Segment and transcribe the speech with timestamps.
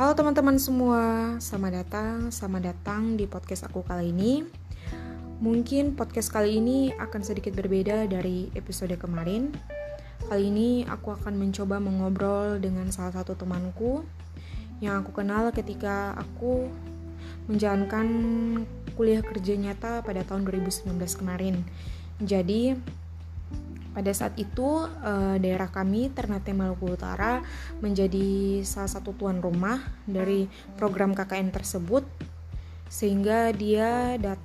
[0.00, 4.48] Halo teman-teman semua, selamat datang, selamat datang di podcast aku kali ini.
[5.44, 9.52] Mungkin podcast kali ini akan sedikit berbeda dari episode kemarin.
[10.24, 14.00] Kali ini aku akan mencoba mengobrol dengan salah satu temanku
[14.80, 16.72] yang aku kenal ketika aku
[17.44, 18.08] menjalankan
[18.96, 21.60] kuliah kerja nyata pada tahun 2019 kemarin.
[22.24, 22.72] Jadi,
[23.90, 27.42] pada saat itu uh, daerah kami Ternate Maluku Utara
[27.82, 30.46] menjadi salah satu tuan rumah dari
[30.78, 32.06] program KKN tersebut
[32.90, 34.38] sehingga dia dat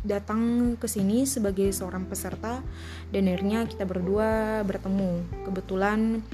[0.00, 2.64] datang ke sini sebagai seorang peserta
[3.12, 5.24] dan akhirnya kita berdua bertemu.
[5.44, 6.24] Kebetulan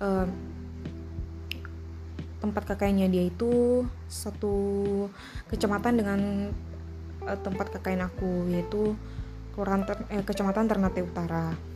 [0.00, 0.24] uh,
[2.40, 4.56] tempat KKN-nya dia itu satu
[5.52, 6.20] kecamatan dengan
[7.28, 8.96] uh, tempat KKN aku yaitu
[10.08, 11.67] eh, Kecamatan Ternate Utara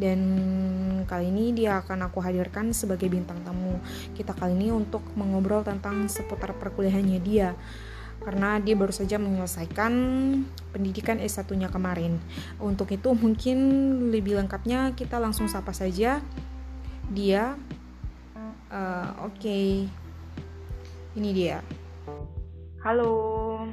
[0.00, 0.20] dan
[1.04, 3.76] kali ini dia akan aku hadirkan sebagai bintang tamu
[4.16, 7.52] kita kali ini untuk mengobrol tentang seputar perkuliahannya dia
[8.20, 9.92] karena dia baru saja menyelesaikan
[10.76, 12.20] pendidikan S1-nya kemarin.
[12.60, 13.58] Untuk itu mungkin
[14.12, 16.20] lebih lengkapnya kita langsung sapa saja
[17.08, 17.56] dia.
[18.70, 19.66] Uh, Oke, okay.
[21.16, 21.64] ini dia.
[22.84, 23.66] Halo,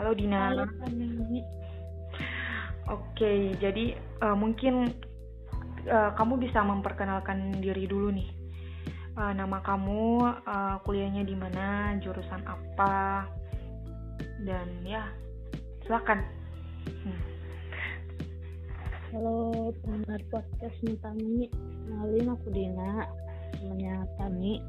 [0.00, 0.50] halo Dina.
[0.50, 0.64] Halo,
[2.86, 4.90] Oke, jadi uh, mungkin
[5.86, 8.30] uh, kamu bisa memperkenalkan diri dulu nih.
[9.16, 13.24] Uh, nama kamu, uh, kuliahnya di mana, jurusan apa,
[14.44, 15.08] dan ya,
[15.88, 16.20] silakan.
[16.84, 17.20] Hmm.
[19.16, 21.48] Halo pendengar podcast Tami,
[21.88, 23.08] kenalin aku Dina,
[23.64, 24.60] namanya Tami.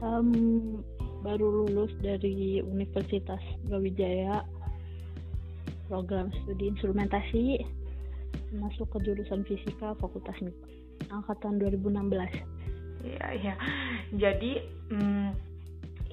[0.00, 0.80] Um,
[1.20, 4.40] baru lulus dari Universitas Brawijaya
[5.92, 7.60] program studi instrumentasi
[8.54, 10.66] masuk ke jurusan fisika Fakultas MIPA
[11.08, 12.44] angkatan 2016.
[13.00, 13.54] Iya, iya.
[14.12, 14.60] Jadi
[14.92, 15.28] hmm,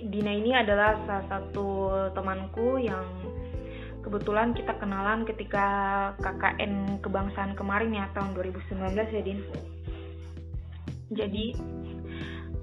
[0.07, 3.03] Dina ini adalah salah satu temanku yang
[4.05, 5.65] kebetulan kita kenalan ketika
[6.23, 9.39] KKN kebangsaan kemarin ya tahun 2019 ya Din.
[11.11, 11.45] Jadi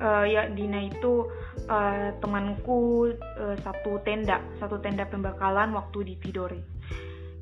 [0.00, 1.28] uh, ya Dina itu
[1.68, 6.73] uh, temanku uh, satu tenda, satu tenda pembakalan waktu di Tidore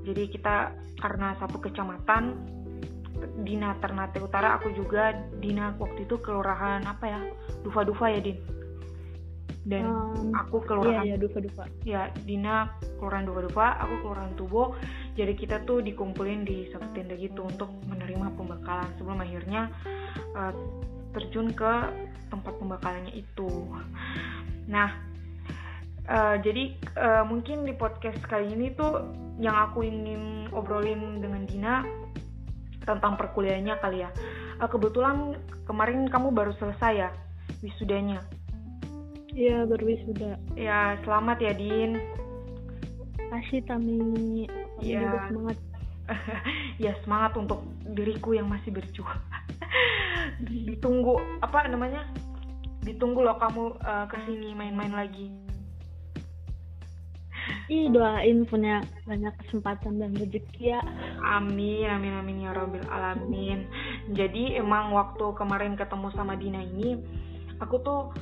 [0.03, 0.57] jadi kita
[0.99, 2.39] karena satu kecamatan
[3.47, 7.21] Dina Ternate Utara aku juga Dina waktu itu kelurahan apa ya?
[7.63, 8.39] Dufa Dufa ya Din?
[9.63, 12.67] Dan um, aku kelurahan iya, iya, Dufa Dufa ya Dina
[12.99, 14.75] kelurahan Dufa Dufa aku kelurahan Tubo.
[15.15, 19.71] Jadi kita tuh dikumpulin di satu tenda gitu untuk menerima pembekalan sebelum akhirnya
[20.35, 20.51] uh,
[21.15, 21.73] terjun ke
[22.27, 23.71] tempat pembekalannya itu.
[24.67, 25.12] Nah
[26.09, 29.07] uh, jadi uh, mungkin di podcast kali ini tuh
[29.39, 31.75] yang aku ingin obrolin dengan Dina
[32.83, 34.11] tentang perkuliahannya kali ya.
[34.59, 37.11] Uh, kebetulan kemarin kamu baru selesai ya
[37.63, 38.23] wisudanya.
[39.33, 40.37] Iya baru wisuda.
[40.59, 41.97] Ya selamat ya Din.
[43.33, 44.45] Kasih Tami.
[44.85, 45.33] Iya.
[45.33, 45.59] Semangat.
[46.85, 47.65] ya semangat untuk
[47.97, 49.23] diriku yang masih berjuang.
[50.45, 52.05] Ditunggu apa namanya?
[52.85, 55.33] Ditunggu loh kamu uh, ke sini main-main lagi.
[57.73, 60.85] Ih doain punya banyak kesempatan dan rezeki ya.
[61.25, 63.65] Amin, amin, amin ya robbal alamin.
[64.13, 67.01] Jadi emang waktu kemarin ketemu sama Dina ini,
[67.65, 68.13] aku tuh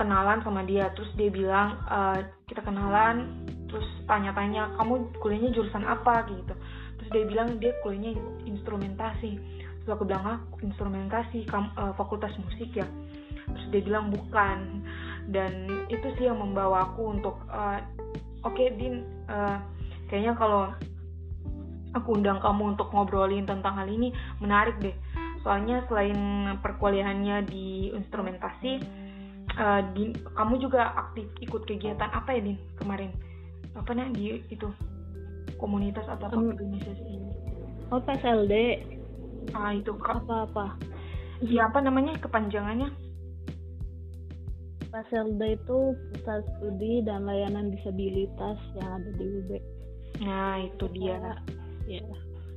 [0.00, 6.24] kenalan sama dia, terus dia bilang e, kita kenalan, terus tanya-tanya kamu kuliahnya jurusan apa
[6.32, 6.56] gitu.
[6.96, 8.16] Terus dia bilang dia kuliahnya
[8.48, 9.36] instrumentasi.
[9.84, 12.88] Terus aku bilang ah instrumentasi, kam, uh, fakultas musik ya.
[13.52, 14.80] Terus dia bilang bukan.
[15.28, 17.76] Dan itu sih yang membawa aku untuk uh,
[18.44, 19.58] oke okay, Din uh,
[20.08, 20.70] kayaknya kalau
[21.94, 24.94] aku undang kamu untuk ngobrolin tentang hal ini menarik deh.
[25.44, 26.16] Soalnya selain
[26.64, 28.80] perkuliahannya di instrumentasi
[29.60, 33.12] uh, di, kamu juga aktif ikut kegiatan apa ya Din kemarin?
[33.76, 34.68] Apa nih di itu?
[35.60, 37.34] Komunitas atau apa organisasi ini?
[37.92, 38.54] oh PSLD
[39.52, 40.64] ah itu apa apa
[41.44, 42.88] siapa namanya kepanjangannya
[44.94, 45.78] PASELDA itu
[46.14, 49.50] Pusat Studi dan Layanan Disabilitas yang ada di UB.
[50.22, 51.18] Nah, itu dia.
[51.90, 52.06] Ya.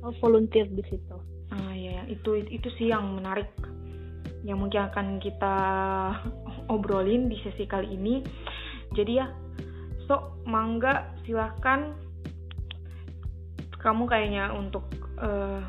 [0.06, 1.18] Oh, volunteer di situ.
[1.50, 3.50] Ah, ya, itu itu sih yang menarik
[4.46, 5.56] yang mungkin akan kita
[6.74, 8.22] obrolin di sesi kali ini.
[8.94, 9.26] Jadi ya,
[10.06, 11.90] so mangga silahkan
[13.82, 14.86] kamu kayaknya untuk
[15.18, 15.66] uh,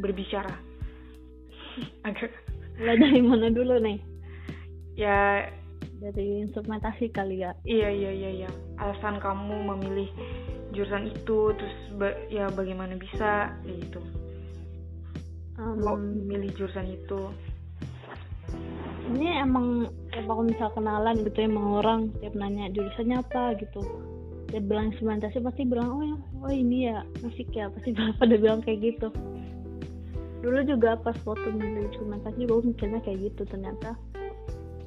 [0.00, 0.56] berbicara.
[2.08, 2.32] Agak.
[2.80, 4.07] Mulai dari mana dulu nih?
[4.98, 5.46] Ya.
[5.98, 7.54] Dari instrumentasi kali ya.
[7.66, 8.50] Iya iya iya iya.
[8.78, 10.10] Alasan kamu memilih
[10.70, 13.98] jurusan itu terus ba ya bagaimana bisa gitu.
[15.58, 17.34] Um, memilih jurusan itu?
[19.10, 23.80] Ini emang tiap aku misal kenalan gitu ya sama orang tiap nanya jurusannya apa gitu.
[24.54, 26.16] Dia bilang instrumentasi pasti bilang oh ya
[26.46, 27.90] oh ini ya musik ya pasti
[28.20, 29.08] pada bilang kayak gitu.
[30.38, 33.98] Dulu juga pas waktu milih instrumentasi gue mikirnya kayak gitu ternyata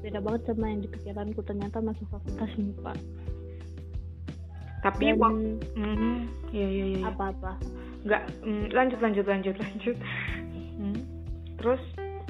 [0.01, 2.94] beda banget sama yang di pikiranku ternyata masuk fakultas MIPA
[4.81, 5.50] tapi dan waktu
[6.50, 7.53] ya ya ya apa-apa.
[8.01, 9.98] Nggak mm, lanjut lanjut lanjut lanjut.
[10.81, 11.00] Hmm.
[11.62, 11.81] terus?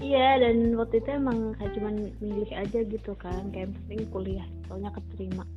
[0.04, 3.48] Iya dan waktu itu emang kayak cuman milih aja gitu kan.
[3.56, 5.48] Kayak yang penting kuliah soalnya keterima.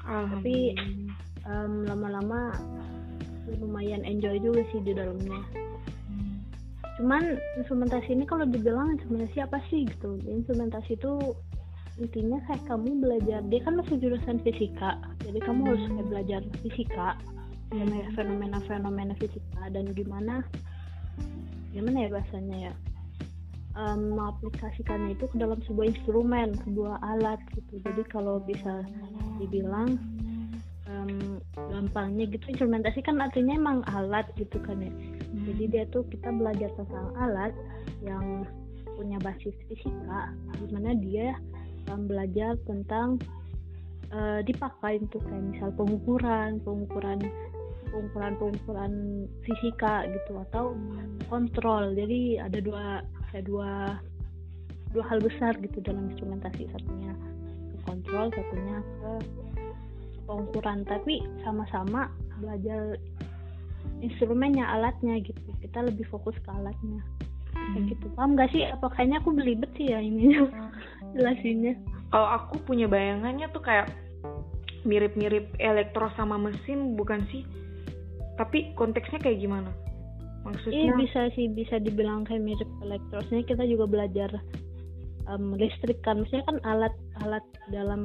[0.00, 0.72] Tapi
[1.44, 2.56] em, lama-lama
[3.60, 5.44] lumayan enjoy juga sih di dalamnya.
[6.08, 6.40] Hmm.
[7.00, 10.16] cuman instrumentasi ini kalau dibilang instrumentasi apa sih gitu?
[10.24, 11.36] Instrumentasi itu
[12.00, 17.08] intinya kayak kamu belajar dia kan masuk jurusan fisika jadi kamu harus kayak belajar fisika
[17.70, 20.42] fenomena fenomena-fenomena fisika dan gimana
[21.70, 22.72] gimana ya bahasanya ya
[23.78, 27.78] em, mengaplikasikannya itu ke dalam sebuah instrumen sebuah alat gitu.
[27.86, 28.82] Jadi kalau bisa
[29.38, 29.94] dibilang
[30.90, 34.92] em, gampangnya gitu instrumentasi kan artinya emang alat gitu kan ya.
[35.46, 37.54] Jadi dia tuh kita belajar tentang alat
[38.02, 38.42] yang
[38.98, 41.32] punya basis fisika di mana dia
[41.90, 43.18] um, belajar tentang
[44.14, 47.18] eh, dipakai untuk kayak misal pengukuran pengukuran
[47.90, 48.92] pengukuran pengukuran
[49.42, 50.78] fisika gitu atau
[51.26, 51.92] kontrol.
[51.94, 53.70] Jadi ada dua ada dua
[54.94, 56.70] dua hal besar gitu dalam instrumentasi.
[56.70, 57.12] Satunya
[57.74, 59.10] ke kontrol satunya ke
[60.26, 60.86] pengukuran.
[60.86, 62.94] Tapi sama-sama belajar
[64.00, 65.50] instrumennya alatnya gitu.
[65.60, 67.02] Kita lebih fokus ke alatnya.
[67.50, 68.06] Kayak gitu.
[68.14, 68.64] Paham gak sih?
[68.64, 70.38] Apa kayaknya aku belibet sih ya ini
[71.14, 71.74] jelasinnya.
[72.10, 73.90] Kalau aku punya bayangannya tuh kayak
[74.82, 77.46] mirip-mirip elektro sama mesin bukan sih?
[78.40, 79.70] Tapi konteksnya kayak gimana?
[80.40, 83.44] Iya maksudnya bisa sih bisa dibilang kayak mirip elektrosnya.
[83.44, 84.30] Kita juga belajar
[85.28, 86.24] em, listrik kan.
[86.24, 88.02] Maksudnya kan alat-alat dalam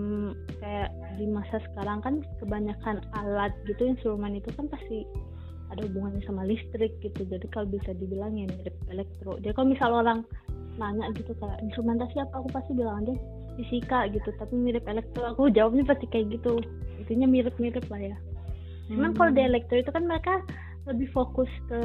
[0.59, 5.07] kayak di masa sekarang kan kebanyakan alat gitu instrumen itu kan pasti
[5.71, 7.23] ada hubungannya sama listrik gitu.
[7.23, 9.39] Jadi kalau bisa dibilang ya mirip elektro.
[9.39, 10.19] Jadi kalau misal orang
[10.75, 13.13] nanya gitu kayak instrumentasi apa aku pasti bilang aja
[13.55, 16.59] fisika gitu tapi mirip elektro aku jawabnya pasti kayak gitu
[16.99, 18.17] intinya mirip-mirip lah ya
[18.89, 19.17] Cuman Hmm.
[19.17, 20.33] kalau di elektro itu kan mereka
[20.85, 21.79] lebih fokus ke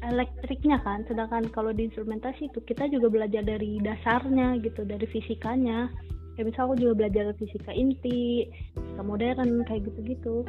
[0.00, 5.88] elektriknya kan, sedangkan kalau di instrumentasi itu kita juga belajar dari dasarnya gitu, dari fisikanya.
[6.36, 10.44] Kayak misal aku juga belajar fisika inti, fisika modern kayak gitu-gitu.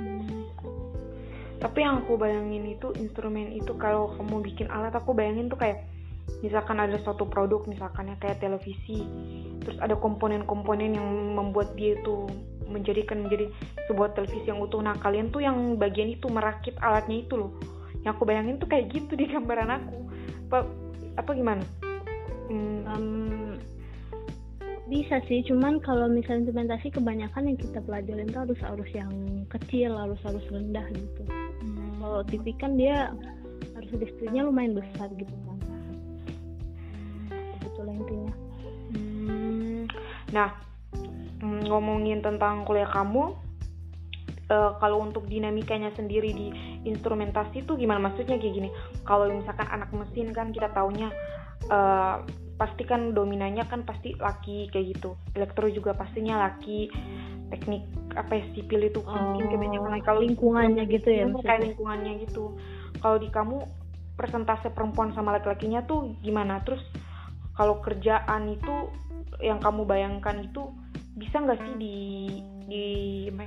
[1.62, 5.86] tapi yang aku bayangin itu instrumen itu kalau kamu bikin alat aku bayangin tuh kayak
[6.40, 9.04] misalkan ada suatu produk misalkan ya kayak televisi
[9.62, 12.26] terus ada komponen-komponen yang membuat dia itu
[12.72, 13.52] menjadikan menjadi
[13.92, 14.80] sebuah televisi yang utuh.
[14.80, 17.52] Nah kalian tuh yang bagian itu merakit alatnya itu loh.
[18.02, 19.98] Yang aku bayangin tuh kayak gitu di gambaran aku.
[20.50, 20.60] Apa
[21.20, 21.64] apa gimana?
[22.48, 23.06] Hmm, Em,
[24.92, 29.12] bisa sih, cuman kalau misalnya instrumentasi kebanyakan yang kita pelajarin tuh harus harus yang
[29.48, 31.24] kecil, harus harus rendah gitu.
[32.02, 33.14] Kalau TV kan dia
[33.78, 35.61] harus listriknya lumayan besar gitu kan.
[40.32, 40.50] Nah,
[41.44, 43.36] mm, ngomongin tentang kuliah kamu,
[44.52, 46.48] eh, kalau untuk dinamikanya sendiri di
[46.88, 48.12] instrumentasi itu gimana?
[48.12, 48.70] Maksudnya kayak gini,
[49.08, 51.12] kalau misalkan anak mesin kan kita taunya
[51.70, 52.16] eh,
[52.58, 56.90] pasti kan dominannya kan pasti laki kayak gitu, elektro juga pastinya laki,
[57.52, 57.84] teknik
[58.16, 60.06] apa ya sipil itu mungkin kebanyakan laki.
[60.08, 62.56] kalau lingkungannya gitu ya kayak lingkungannya gitu.
[63.02, 63.58] Kalau di kamu
[64.16, 66.64] persentase perempuan sama laki-lakinya tuh gimana?
[66.64, 66.82] Terus
[67.58, 68.94] kalau kerjaan itu
[69.42, 70.72] yang kamu bayangkan itu
[71.18, 71.96] bisa nggak sih di
[72.72, 72.86] di
[73.28, 73.46] ya,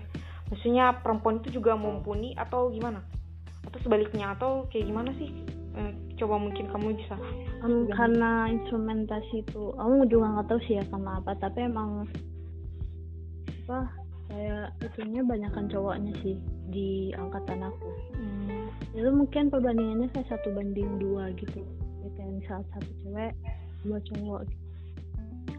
[0.53, 3.01] maksudnya perempuan itu juga mumpuni atau gimana?
[3.65, 5.33] Atau sebaliknya atau kayak gimana sih?
[5.75, 7.19] Eh, coba mungkin kamu bisa.
[7.65, 12.07] Em, karena instrumentasi itu, aku juga nggak tahu sih ya karena apa, tapi emang
[13.65, 13.89] apa
[14.29, 16.37] kayak itunya banyakan cowoknya sih
[16.69, 17.89] di angkatan aku.
[18.15, 21.65] Hmm, Itu mungkin perbandingannya kayak satu banding dua gitu.
[22.05, 23.33] Ya, kayak misal satu cewek,
[23.83, 24.41] dua cowok.
[24.47, 24.64] Gitu.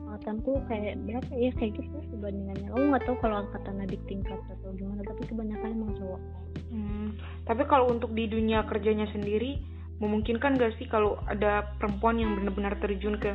[0.06, 2.68] Angkatanku kayak berapa ya kayak gitu perbandingannya.
[2.70, 6.22] Aku nggak tahu kalau angkatan adik tingkat atau gimana, tapi kebanyakan emang cowok.
[6.70, 7.08] hmm.
[7.50, 9.58] Tapi kalau untuk di dunia kerjanya sendiri
[10.00, 13.32] memungkinkan gak sih kalau ada perempuan yang benar-benar terjun ke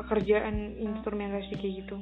[0.00, 1.96] pekerjaan instrumentasi kayak gitu?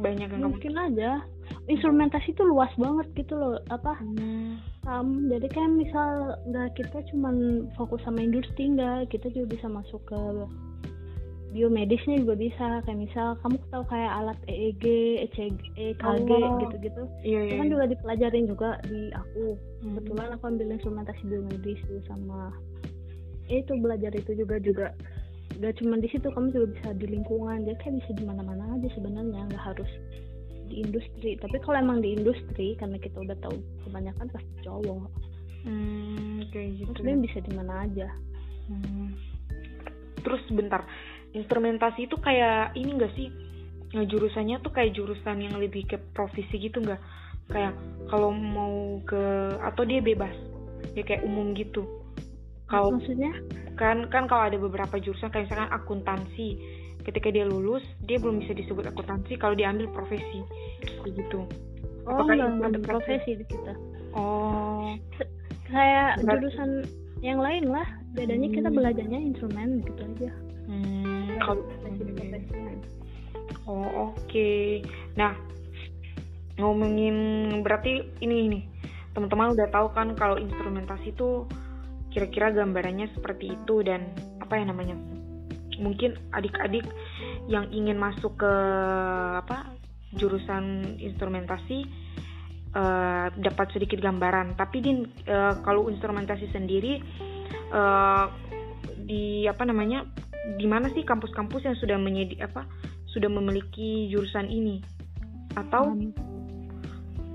[0.00, 1.22] Banyak yang kamu Mungkin aja.
[1.70, 3.62] Instrumentasi itu luas banget gitu loh.
[3.70, 3.94] Apa?
[4.00, 4.58] Hmm.
[4.88, 10.00] Um, jadi kan misal nggak kita cuman fokus sama industri nggak, kita juga bisa masuk
[10.08, 10.18] ke
[11.50, 12.68] biomedisnya juga bisa.
[12.86, 14.84] Kayak misal kamu tahu kayak alat EEG,
[15.28, 16.58] ECG, EKG Oh.
[16.66, 17.02] gitu-gitu.
[17.26, 17.58] Iya, Itu iya.
[17.58, 19.44] kan juga dipelajarin juga di aku.
[19.54, 19.98] Hmm.
[19.98, 22.54] Kebetulan aku ambil instrumentasi biomedis tuh sama
[23.50, 24.86] eh, itu belajar itu juga juga
[25.58, 28.88] gak cuma di situ kamu juga bisa di lingkungan jadi kayak bisa di mana-mana aja
[28.96, 29.90] sebenarnya nggak harus
[30.70, 35.10] di industri tapi kalau emang di industri karena kita udah tahu kebanyakan pasti cowok
[35.66, 38.08] hmm, kayak gitu tapi bisa di mana aja
[38.70, 39.08] hmm.
[40.22, 40.86] terus bentar
[41.36, 43.28] instrumentasi itu kayak ini enggak sih?
[43.90, 47.00] Nah, jurusannya tuh kayak jurusan yang lebih ke profesi gitu nggak?
[47.50, 47.74] Kayak
[48.06, 50.34] kalau mau ke atau dia bebas
[50.94, 51.86] ya kayak umum gitu.
[52.70, 53.34] Kalau maksudnya?
[53.80, 56.60] kan kan kalau ada beberapa jurusan kayak misalkan akuntansi
[57.00, 60.44] ketika dia lulus dia belum bisa disebut akuntansi kalau dia ambil profesi
[61.00, 61.48] begitu
[62.04, 63.72] oh Apakah enggak ada profesi di kita?
[64.16, 64.92] Oh.
[65.70, 66.82] Kayak jurusan
[67.22, 68.56] yang lain lah bedanya hmm.
[68.58, 70.30] kita belajarnya instrumen gitu aja.
[70.66, 70.99] Hmm,
[71.40, 71.62] kalau
[73.70, 74.16] oh oke.
[74.26, 74.84] Okay.
[75.14, 75.34] nah
[76.60, 77.16] ngomongin
[77.64, 78.60] berarti ini ini.
[79.10, 81.48] Teman-teman udah tahu kan kalau instrumentasi itu
[82.10, 84.94] kira-kira gambarannya seperti itu dan apa ya namanya?
[85.80, 86.84] Mungkin adik-adik
[87.48, 88.54] yang ingin masuk ke
[89.40, 89.72] apa
[90.14, 91.86] jurusan instrumentasi
[92.74, 94.54] uh, dapat sedikit gambaran.
[94.58, 97.00] Tapi din uh, kalau instrumentasi sendiri
[97.72, 98.30] uh,
[99.00, 100.06] di apa namanya
[100.56, 102.64] di mana sih kampus-kampus yang sudah menyedi apa
[103.10, 104.80] sudah memiliki jurusan ini?
[105.58, 105.98] Atau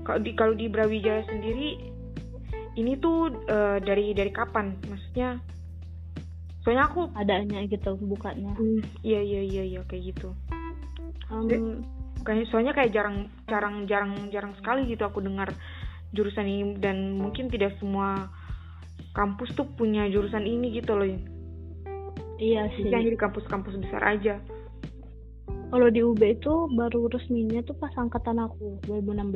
[0.02, 1.78] kalau di kalau di Brawijaya sendiri
[2.76, 4.74] ini tuh uh, dari dari kapan?
[4.88, 5.38] Maksudnya
[6.64, 8.52] soalnya aku adanya gitu bukanya.
[8.58, 10.34] Hmm, iya iya iya iya kayak gitu.
[11.30, 11.82] Um,
[12.26, 15.52] kayak soalnya kayak jarang jarang jarang jarang sekali gitu aku dengar
[16.10, 16.74] jurusan ini.
[16.80, 18.32] Dan mungkin tidak semua
[19.14, 21.35] kampus tuh punya jurusan ini gitu loh
[22.38, 22.88] iya sih.
[22.88, 24.40] yang di kampus-kampus besar aja.
[25.66, 29.34] Kalau di UB itu baru resminya tuh pas angkatan aku 2016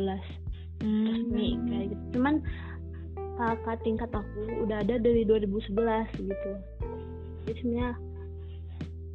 [0.84, 1.06] hmm.
[1.10, 2.04] resmi kayak gitu.
[2.18, 2.34] Cuman
[3.40, 5.74] kakak tingkat aku udah ada dari 2011
[6.22, 6.52] gitu.
[7.48, 7.92] Jadi sebenarnya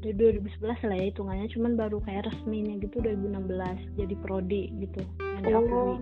[0.04, 0.14] dari
[0.44, 1.48] 2011 lah ya hitungannya.
[1.56, 5.02] Cuman baru kayak resminya gitu 2016 jadi prodi gitu.
[5.48, 5.98] Yang oh,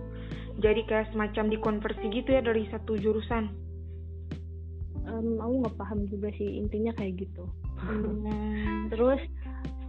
[0.58, 3.54] jadi kayak semacam dikonversi gitu ya dari satu jurusan?
[5.04, 7.44] Um, aku nggak paham juga sih intinya kayak gitu
[7.84, 8.90] hmm.
[8.90, 9.20] terus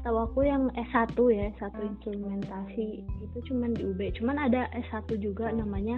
[0.05, 5.49] tahu aku yang S1 ya satu instrumentasi itu cuman di UB cuman ada S1 juga
[5.49, 5.97] namanya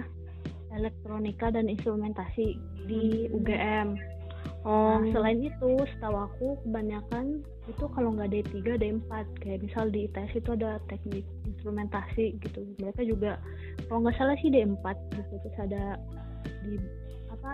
[0.72, 2.56] elektronika dan instrumentasi
[2.88, 3.96] di UGM.
[4.66, 5.00] Oh.
[5.00, 9.10] Nah, selain itu, setahu aku kebanyakan itu kalau nggak D3 D4
[9.44, 12.64] kayak misal di ITS itu ada teknik instrumentasi gitu.
[12.80, 13.36] Mereka juga
[13.86, 16.00] kalau nggak salah sih D4 gitu terus ada
[16.64, 16.80] di
[17.28, 17.52] apa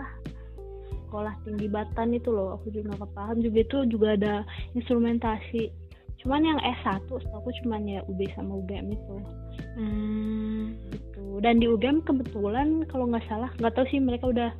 [1.15, 3.39] sekolah tinggi Batan itu loh aku juga nggak paham.
[3.39, 4.43] Juga itu juga ada
[4.75, 5.71] instrumentasi.
[6.19, 9.15] Cuman yang S1 setahu aku cuman ya UB sama UGM itu.
[9.79, 10.75] Hmm.
[10.91, 11.39] gitu.
[11.39, 14.51] Dan di UGM kebetulan kalau nggak salah nggak tahu sih mereka udah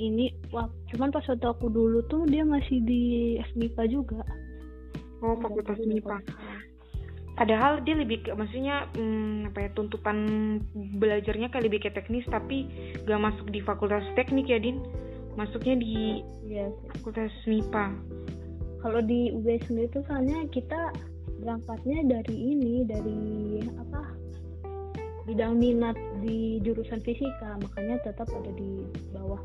[0.00, 4.24] ini wah cuman pas waktu aku dulu tuh dia masih di FMIPA juga.
[5.20, 6.24] Oh fakultas MIPA
[7.34, 10.18] padahal dia lebih ke maksudnya hmm, apa ya tuntutan
[11.02, 12.70] belajarnya kayak lebih ke teknis tapi
[13.02, 14.78] gak masuk di fakultas teknik ya din
[15.34, 16.70] masuknya di yes.
[16.94, 17.86] fakultas MIPA
[18.84, 20.92] kalau di UB sendiri tuh soalnya kita
[21.40, 23.22] berangkatnya dari ini dari
[23.80, 24.02] apa
[25.24, 28.84] bidang minat di jurusan fisika makanya tetap ada di
[29.16, 29.40] bawah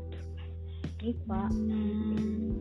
[1.00, 2.52] IPA hmm.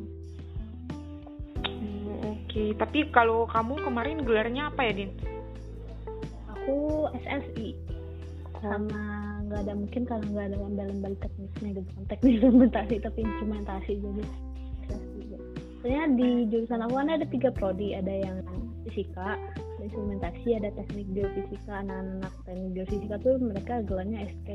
[1.68, 2.72] hmm, oke okay.
[2.80, 5.12] tapi kalau kamu kemarin gelarnya apa ya din
[6.48, 7.76] aku SSI
[8.64, 12.04] sama nggak ada mungkin kalau nggak ada lambel-lambel teknisnya gitu kan.
[12.14, 14.24] Teknis instrumentasi tapi instrumentasi jadi
[15.80, 18.38] sebenarnya di jurusan aku ada tiga prodi ada yang
[18.86, 21.82] fisika ada instrumentasi ada teknik geofisika.
[21.82, 24.50] Anak-anak teknik geofisika tuh mereka gelarnya ST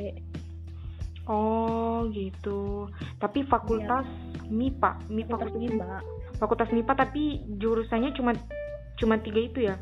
[1.27, 2.89] oh gitu.
[3.19, 4.49] Tapi fakultas ya.
[4.53, 5.99] MIPA MIPA fakultas MIPA
[6.39, 7.23] fakultas MIPA tapi
[7.59, 8.33] jurusannya cuma
[9.01, 9.77] cuma tiga itu ya?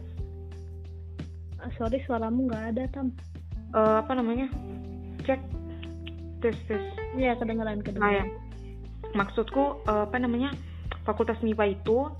[1.60, 3.12] Uh, sorry suaramu nggak ada tam.
[3.72, 4.52] Uh, apa namanya
[5.24, 5.40] cek
[6.42, 6.82] tes tes
[7.14, 8.24] ya kedengeran kedengeran nah, ya.
[9.14, 10.50] maksudku uh, apa namanya
[11.06, 12.10] fakultas MIPA itu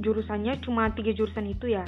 [0.00, 1.84] jurusannya cuma tiga jurusan itu ya?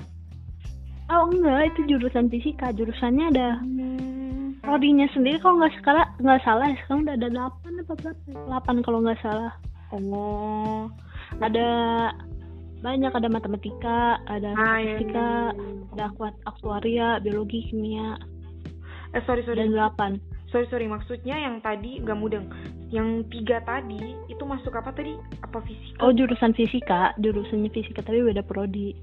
[1.09, 2.69] Oh enggak, itu jurusan fisika.
[2.77, 4.61] Jurusannya ada hmm.
[4.61, 8.29] prodinya sendiri kalau nggak sekarang nggak salah sekarang udah ada delapan apa berapa?
[8.29, 9.53] Delapan kalau nggak salah.
[9.89, 10.93] Oh,
[11.41, 11.69] ada
[12.85, 15.65] banyak ada matematika, ada ah, iya, statistika, iya,
[15.97, 16.07] iya.
[16.13, 18.21] ada aktuaria, biologi, kimia.
[19.17, 19.65] Eh sorry sorry.
[19.65, 20.21] Dan delapan.
[20.49, 22.49] Sorry sorry maksudnya yang tadi gak mudeng.
[22.89, 25.13] Yang tiga tadi itu masuk apa tadi?
[25.45, 26.01] Apa fisika?
[26.01, 27.13] Oh jurusan fisika.
[27.21, 28.97] Jurusannya fisika tapi beda prodi.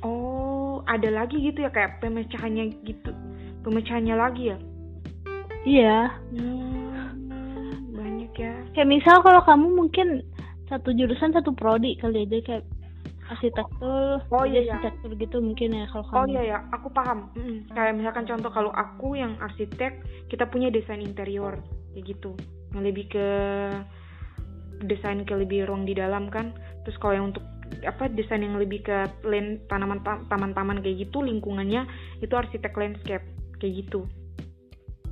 [0.00, 3.12] Oh ada lagi gitu ya kayak pemecahannya gitu.
[3.66, 4.58] Pemecahannya lagi ya?
[5.68, 5.98] Iya.
[6.32, 8.54] Hmm, banyak ya.
[8.72, 10.24] Kayak misal kalau kamu mungkin
[10.72, 12.64] satu jurusan satu prodi kali aja kayak
[13.28, 14.72] arsitektur Oh, iya, iya.
[14.74, 17.28] arsitektur gitu mungkin ya kalau Oh kamu iya ya, aku paham.
[17.34, 17.68] Mm-mm.
[17.70, 21.60] Kayak misalkan contoh kalau aku yang arsitek, kita punya desain interior
[21.92, 22.32] kayak gitu.
[22.72, 23.28] Yang lebih ke
[24.80, 26.54] desain ke lebih ruang di dalam kan.
[26.82, 27.44] Terus kalau yang untuk
[27.84, 31.84] apa desain yang lebih ke land tanaman ta- taman-taman kayak gitu lingkungannya
[32.18, 33.24] itu arsitek landscape
[33.58, 34.08] kayak gitu.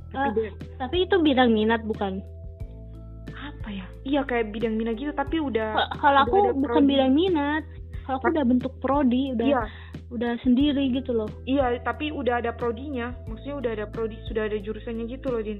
[0.09, 0.31] Tapi Ah.
[0.33, 2.17] dia- tapi itu bidang minat bukan
[3.37, 3.85] apa ya?
[4.01, 7.61] Iya kayak bidang minat gitu tapi udah Ka- kalau aku bukan bidang minat
[8.07, 9.61] kalau aku udah bentuk prodi udah Iya,
[10.07, 13.11] udah sendiri gitu loh iya tapi udah ada prodinya.
[13.27, 15.59] Maksudnya udah ada prodi, sudah ada jurusannya gitu loh, Din.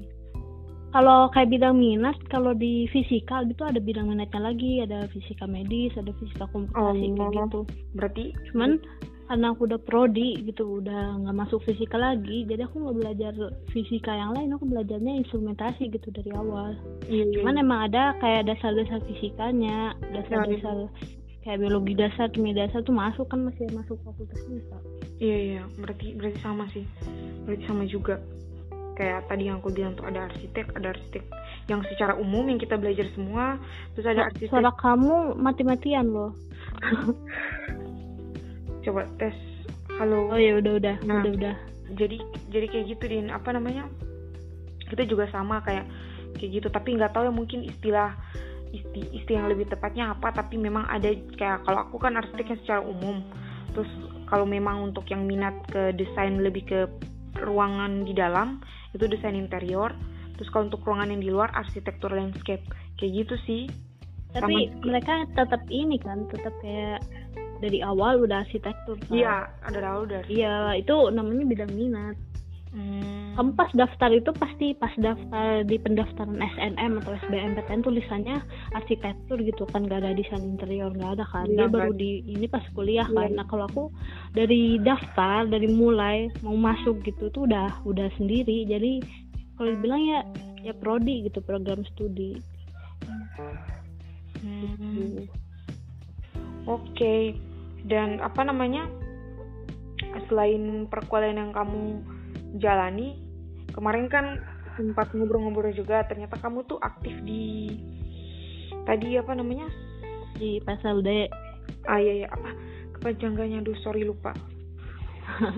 [0.88, 5.92] kalau kayak bidang minat kalau di fisika gitu ada bidang minatnya lagi ada fisika medis
[6.00, 7.32] ada fisika komputasi kayak Oh.
[7.44, 7.60] gitu
[7.92, 8.80] Berarti cuman
[9.28, 13.32] karena aku udah prodi gitu udah nggak masuk fisika lagi jadi aku nggak belajar
[13.68, 16.72] fisika yang lain aku belajarnya instrumentasi gitu dari awal
[17.12, 17.62] iya, iya, cuman iya.
[17.68, 20.88] emang ada kayak dasar-dasar fisikanya dasar-dasar
[21.40, 24.78] kayak biologi dasar kimia dasar tuh masuk kan masih masuk fakultas fisika
[25.18, 26.86] Iya iya, berarti berarti sama sih.
[27.42, 28.22] Berarti sama juga.
[28.94, 31.22] Kayak tadi yang aku bilang tuh ada arsitek, ada arsitek
[31.66, 33.58] yang secara umum yang kita belajar semua,
[33.94, 34.46] terus ada arsitek.
[34.50, 36.34] suara kamu mati-matian loh
[38.86, 39.34] Coba tes.
[39.98, 40.30] Halo.
[40.30, 41.26] oh ya udah udah Nah.
[41.26, 41.54] udah udah
[41.98, 42.22] Jadi
[42.54, 43.90] jadi kayak gitu din, apa namanya?
[44.86, 45.82] Kita juga sama kayak
[46.38, 48.14] kayak gitu, tapi nggak tahu ya mungkin istilah
[48.70, 52.82] isti, istilah yang lebih tepatnya apa, tapi memang ada kayak kalau aku kan arsiteknya secara
[52.82, 53.20] umum.
[53.72, 53.90] Terus
[54.26, 56.78] kalau memang untuk yang minat ke desain lebih ke
[57.38, 58.60] ruangan di dalam
[58.92, 59.92] itu desain interior.
[60.36, 62.62] Terus kalau untuk ruangan yang di luar arsitektur landscape
[62.96, 63.64] kayak gitu sih.
[64.28, 67.00] tapi Sama- mereka tetap ini kan tetap kayak
[67.64, 70.28] dari awal udah arsitektur kan Iya, ada tahu dari.
[70.36, 72.12] iya itu namanya bidang minat
[72.68, 73.32] Hmm.
[73.32, 78.36] kamu pas daftar itu pasti pas daftar di pendaftaran SNM atau SBMPTN tulisannya
[78.76, 82.44] arsitektur gitu kan gak ada desain interior nggak ada kan Iya, dia baru di ini
[82.44, 83.16] pas kuliah Iya.
[83.16, 83.84] kan nah kalau aku
[84.36, 89.00] dari daftar dari mulai mau masuk gitu tuh udah udah sendiri jadi
[89.56, 90.20] kalau dibilang ya
[90.60, 92.36] ya prodi gitu program studi
[94.38, 94.94] Hmm.
[94.94, 95.22] gitu.
[96.68, 97.34] Oke,
[97.88, 98.86] dan apa namanya?
[100.28, 102.04] Selain perkuliahan yang kamu
[102.56, 103.20] jalani,
[103.76, 104.40] kemarin kan
[104.80, 106.08] sempat ngobrol-ngobrol juga.
[106.08, 107.76] Ternyata kamu tuh aktif di
[108.88, 109.68] tadi apa namanya?
[110.38, 111.26] di PSLD
[111.84, 112.50] Ah iya ya apa?
[112.98, 114.32] Kepanjangannya, aduh sorry lupa.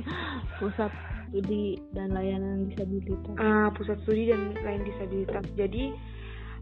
[0.58, 0.90] pusat
[1.30, 5.46] studi dan layanan disabilitas Ah, pusat studi dan lain disabilitas.
[5.54, 5.94] Jadi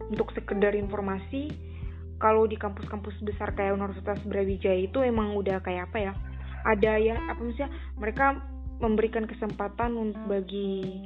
[0.09, 1.49] untuk sekedar informasi,
[2.21, 6.13] kalau di kampus-kampus besar kayak Universitas Brawijaya itu emang udah kayak apa ya?
[6.65, 8.25] Ada ya apa maksudnya mereka
[8.79, 10.99] memberikan kesempatan untuk bagi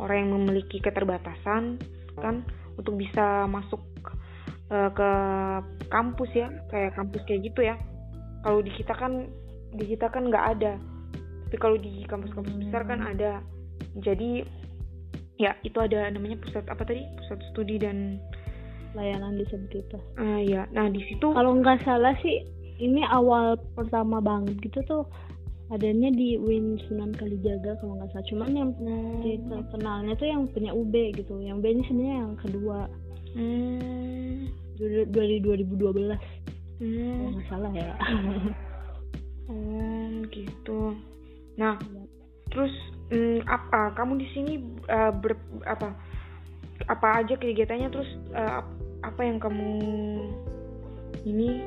[0.00, 1.76] orang yang memiliki keterbatasan
[2.18, 2.42] kan
[2.78, 3.82] untuk bisa masuk
[4.70, 5.10] eh, ke
[5.90, 7.76] kampus ya, kayak kampus kayak gitu ya.
[8.40, 9.28] Kalau di kita kan
[9.76, 10.74] di kita kan nggak ada.
[11.50, 13.42] Tapi kalau di kampus-kampus besar kan ada.
[13.98, 14.46] Jadi
[15.40, 18.20] ya itu ada namanya pusat apa tadi pusat studi dan
[18.92, 22.44] layanan disabilitas ah ya nah di situ kalau nggak salah sih
[22.76, 25.02] ini awal pertama banget gitu tuh
[25.70, 28.26] adanya di Win Sunan Kalijaga kalau nggak salah.
[28.26, 28.70] Cuman yang
[29.22, 31.38] di terkenalnya tuh yang punya UB gitu.
[31.38, 32.78] Yang B ini sebenarnya yang kedua.
[33.30, 35.70] Hmm, dari dari 2012
[36.80, 37.92] kalau hmm, nggak salah ya.
[39.46, 40.80] Oh gitu.
[41.54, 41.78] Nah
[42.50, 42.74] terus
[43.14, 43.94] hmm, apa?
[43.94, 44.52] Kamu di sini
[44.90, 45.94] eh, ber apa?
[46.90, 47.92] Apa aja kegiatannya?
[47.94, 49.70] Terus ap- apa yang kamu
[51.28, 51.62] ini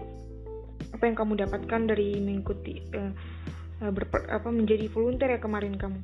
[0.92, 3.12] apa yang kamu dapatkan dari mengikuti eh,
[3.90, 6.00] berper- apa menjadi volunteer ya kemarin kamu?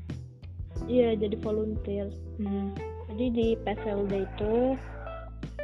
[0.90, 2.10] Iya jadi volunteer.
[2.40, 2.74] Hmm.
[3.10, 4.54] jadi di PSLD itu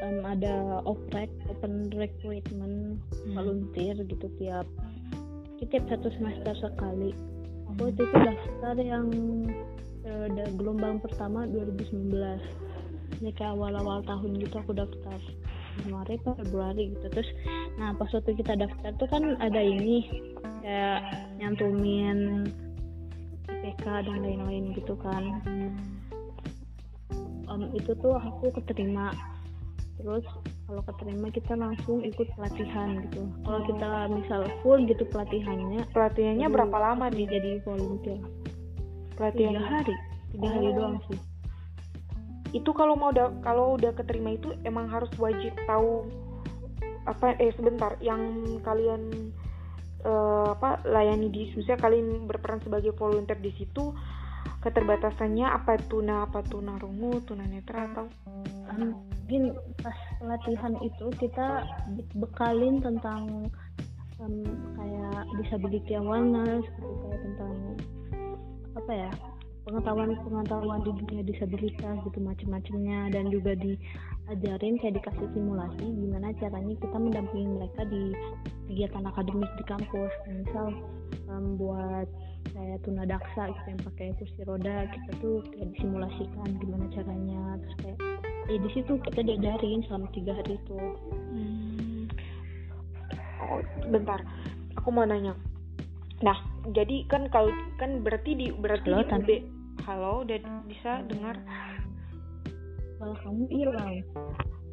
[0.01, 3.33] em, ada oprek open recruitment Hmm.
[3.33, 4.67] volunteer gitu tiap
[5.57, 7.09] tiap satu semester sekali.
[7.73, 9.07] Aku waktu itu daftar yang
[10.05, 12.37] periode gelombang pertama 2019
[13.17, 15.17] ini kayak awal-awal tahun gitu aku daftar
[15.83, 17.05] Januari Februari gitu.
[17.11, 17.29] Terus
[17.75, 20.07] nah pas waktu kita daftar tuh kan ada ini
[20.63, 20.99] kayak
[21.39, 22.47] nyantumin
[23.49, 25.43] IPK dan lain-lain gitu kan.
[27.45, 29.13] Em, itu tuh aku keterima.
[29.95, 30.25] Terus
[30.67, 33.23] kalau keterima kita langsung ikut pelatihan gitu.
[33.47, 38.19] Kalau kita misal full gitu pelatihannya pelatihannya berapa lama di jadi volunteer.
[38.19, 39.95] Tiga pelatihan hari.
[40.35, 40.75] Tiga hari Oh.
[40.75, 41.19] doang sih
[42.53, 46.05] itu kalau mau udah kalau udah keterima itu emang harus wajib tahu
[47.05, 48.21] apa eh sebentar yang
[48.65, 49.31] kalian
[50.05, 53.93] eh, apa layani di misalnya kalian berperan sebagai volunteer di situ
[54.65, 58.09] keterbatasannya apa tuna apa tunarungu tunanetra atau?
[58.73, 61.65] Em, mungkin pas pelatihan itu kita
[62.17, 63.45] bekalin tentang
[64.21, 64.41] em,
[64.73, 67.53] kayak disability awareness gitu kayak tentang
[68.73, 69.11] apa ya
[69.65, 76.97] pengetahuan-pengetahuan di dunia disabilitas gitu macam-macamnya dan juga diajarin kayak dikasih simulasi gimana caranya kita
[77.01, 78.13] mendampingi mereka di
[78.69, 80.13] kegiatan akademik di kampus.
[80.29, 80.67] Misal
[81.33, 82.05] um, buat
[82.53, 87.41] kayak tunadaksa gitu yang pakai kursi roda kita tuh kayak disimulasikan gimana caranya.
[87.65, 87.99] Terus kayak
[88.45, 90.79] ya di situ kita diajarin selama tiga hari itu.
[91.09, 92.05] Hmm.
[93.49, 94.21] oh, bentar.
[94.77, 95.33] Aku mau nanya.
[96.21, 96.37] Nah
[96.69, 97.49] jadi kan kalau
[97.81, 99.54] kan berarti di berarti Halo, di UB
[99.85, 101.37] halo udah bisa dengar?
[102.97, 104.01] Malah kamu hilang.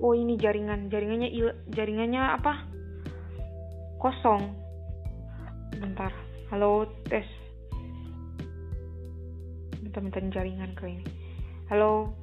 [0.00, 0.88] Oh ini jaringan.
[0.88, 2.64] Jaringannya il, jaringannya apa?
[4.00, 4.56] Kosong.
[5.76, 6.16] Bentar.
[6.48, 7.28] Halo tes.
[9.84, 11.06] Bentar-bentar jaringan kali ini.
[11.68, 12.16] Halo.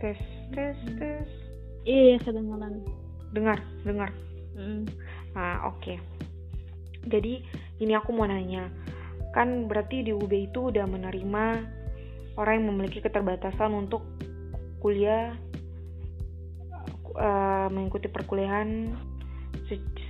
[0.00, 0.16] Tes
[0.56, 1.28] tes tes.
[1.84, 2.80] Iya kedengaran.
[3.36, 4.10] Dengar dengar.
[4.56, 4.88] Mm.
[5.36, 5.78] nah oke.
[5.78, 5.96] Okay.
[7.06, 7.40] jadi
[7.80, 8.68] ini aku mau nanya
[9.30, 11.44] kan berarti di UB itu udah menerima
[12.34, 14.02] orang yang memiliki keterbatasan untuk
[14.80, 15.36] kuliah
[17.14, 18.96] uh, mengikuti perkuliahan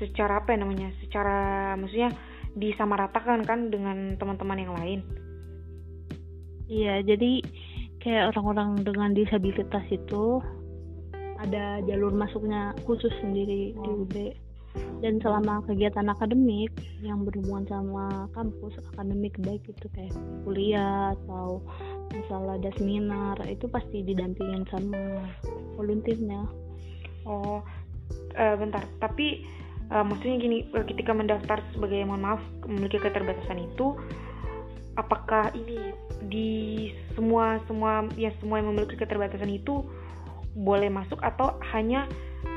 [0.01, 0.89] secara apa ya namanya?
[1.05, 1.39] Secara
[1.77, 2.13] maksudnya
[2.57, 5.01] disamaratakan kan dengan teman-teman yang lain.
[6.71, 7.45] Iya jadi
[8.01, 10.41] kayak orang-orang dengan disabilitas itu
[11.41, 14.15] ada jalur masuknya khusus sendiri di UB
[15.01, 21.65] dan selama kegiatan akademik yang berhubungan sama kampus akademik baik itu kayak kuliah atau
[22.13, 25.25] misalnya ada seminar itu pasti didampingin sama
[25.75, 26.45] volunteernya.
[27.25, 27.65] Oh
[28.37, 28.85] uh, bentar.
[29.01, 29.47] Tapi
[29.91, 33.97] uh, maksudnya gini ketika mendaftar sebagai mohon maaf memiliki keterbatasan itu
[34.99, 35.97] apakah ini
[36.29, 36.51] di
[37.17, 39.87] semua semua ya semua yang memiliki keterbatasan itu
[40.53, 42.11] boleh masuk atau hanya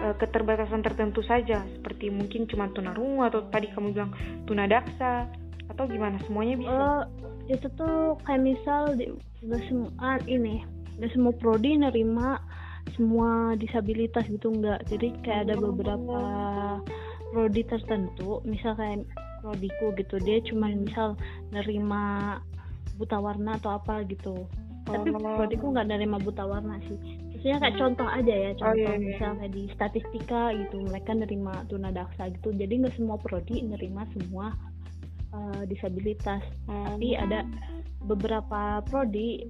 [0.03, 1.63] uh, keterbatasan tertentu saja.
[1.79, 4.11] Seperti mungkin cuma tunarungu atau tadi kamu bilang
[4.47, 5.27] tunadaksa
[5.71, 6.19] atau gimana?
[6.27, 6.71] Semuanya bisa?
[6.71, 7.03] Uh,
[7.51, 9.11] itu tuh kayak misal di
[9.43, 10.63] gak semua ah, ini
[10.95, 12.39] gak semua prodi nerima
[12.95, 16.19] semua disabilitas gitu enggak jadi kayak ada beberapa
[17.35, 19.03] prodi tertentu misal kayak
[19.43, 21.19] prodiku gitu dia cuma misal
[21.51, 22.39] nerima
[22.95, 24.47] buta warna atau apa gitu.
[24.85, 25.19] Tapi oh.
[25.19, 28.95] prodiku nggak nerima buta warna sih maksudnya kayak contoh aja ya oh, contoh oh, iya,
[28.95, 29.03] iya.
[29.03, 32.55] misal kayak di statistika gitu mereka nerima tunadaksa gitu.
[32.55, 34.55] Jadi nggak semua prodi nerima semua
[35.35, 36.39] uh, disabilitas.
[36.71, 36.95] Hmm.
[36.95, 37.43] tapi ada
[38.07, 39.43] beberapa prodi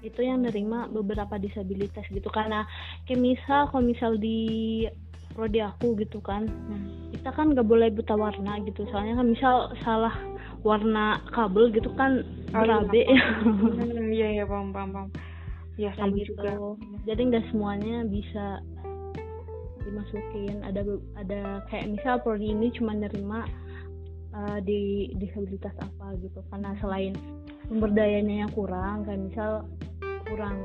[0.00, 2.32] itu yang nerima beberapa disabilitas gitu.
[2.32, 2.64] Karena
[3.04, 4.88] kayak misal kalau misal di
[5.36, 7.12] prodi aku gitu kan hmm.
[7.20, 8.88] kita kan nggak boleh buta warna gitu.
[8.88, 10.16] Soalnya kan misal salah
[10.64, 12.24] warna kabel gitu kan
[12.56, 13.04] oh, berabe.
[13.04, 13.28] iya
[14.16, 15.33] iya iya paham paham paham
[15.76, 16.34] ya sama gitu.
[16.34, 16.54] juga.
[17.08, 18.62] Jadi nggak semuanya bisa
[19.84, 20.62] dimasukin.
[20.62, 20.80] Ada
[21.18, 23.44] ada kayak misal prodi ini cuma nerima
[24.32, 26.40] uh, di disabilitas apa gitu.
[26.50, 27.14] Karena selain
[27.66, 29.50] sumber dayanya yang kurang kayak misal
[30.30, 30.58] kurang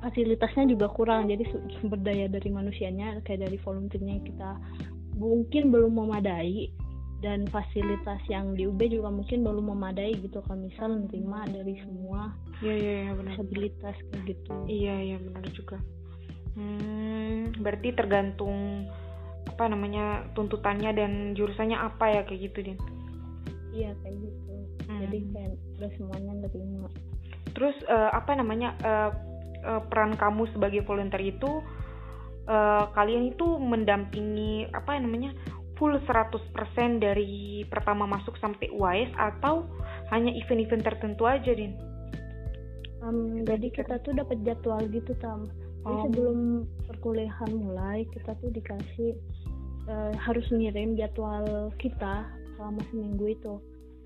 [0.00, 1.26] fasilitasnya juga kurang.
[1.26, 1.44] Jadi
[1.80, 4.50] sumber daya dari manusianya kayak dari volunteernya kita
[5.16, 6.68] mungkin belum memadai
[7.24, 12.36] dan fasilitas yang di UB juga mungkin belum memadai gitu kan misal menerima dari semua
[12.60, 13.32] iya iya ya, benar.
[13.32, 14.54] disabilitas kayak gitu.
[14.68, 15.78] Iya iya benar juga.
[16.56, 18.88] Hmm, berarti tergantung
[19.46, 22.78] apa namanya tuntutannya dan jurusannya apa ya kayak gitu din?
[23.72, 24.52] Iya kayak gitu.
[24.86, 25.02] Hmm.
[25.02, 26.88] jadi kayak udah semuanya nerima.
[27.56, 29.10] Terus uh, apa namanya uh,
[29.64, 31.64] uh, peran kamu sebagai volunteer itu
[32.46, 35.34] uh, kalian itu mendampingi apa namanya
[35.76, 39.64] full 100% dari pertama masuk sampai UAS atau
[40.12, 41.76] hanya event-event tertentu aja Din?
[43.04, 45.46] Um, jadi kita tuh dapat jadwal gitu tam.
[45.86, 46.02] Jadi oh.
[46.10, 46.38] sebelum
[46.90, 49.14] perkuliahan mulai kita tuh dikasih
[49.86, 53.54] uh, harus ngirim jadwal kita selama seminggu itu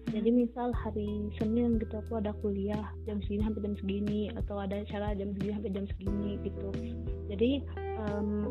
[0.08, 4.82] jadi misal hari Senin gitu aku ada kuliah jam segini sampai jam segini atau ada
[4.82, 6.68] acara jam segini sampai jam segini gitu
[7.30, 7.50] jadi
[8.00, 8.48] um,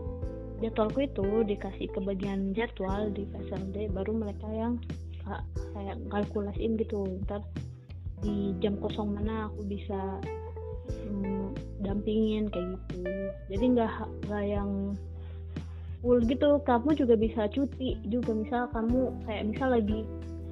[0.60, 4.74] jadwalku itu dikasih ke bagian jadwal di PSLD baru mereka yang
[5.76, 7.06] kayak kalkulasiin gitu.
[7.26, 7.42] Ntar
[8.20, 10.20] di jam kosong mana aku bisa
[11.08, 13.04] um, dampingin kayak gitu.
[13.50, 13.92] Jadi nggak
[14.28, 14.72] nggak yang
[16.04, 16.60] full gitu.
[16.68, 18.36] Kamu juga bisa cuti juga.
[18.36, 20.04] Misal kamu kayak misal lagi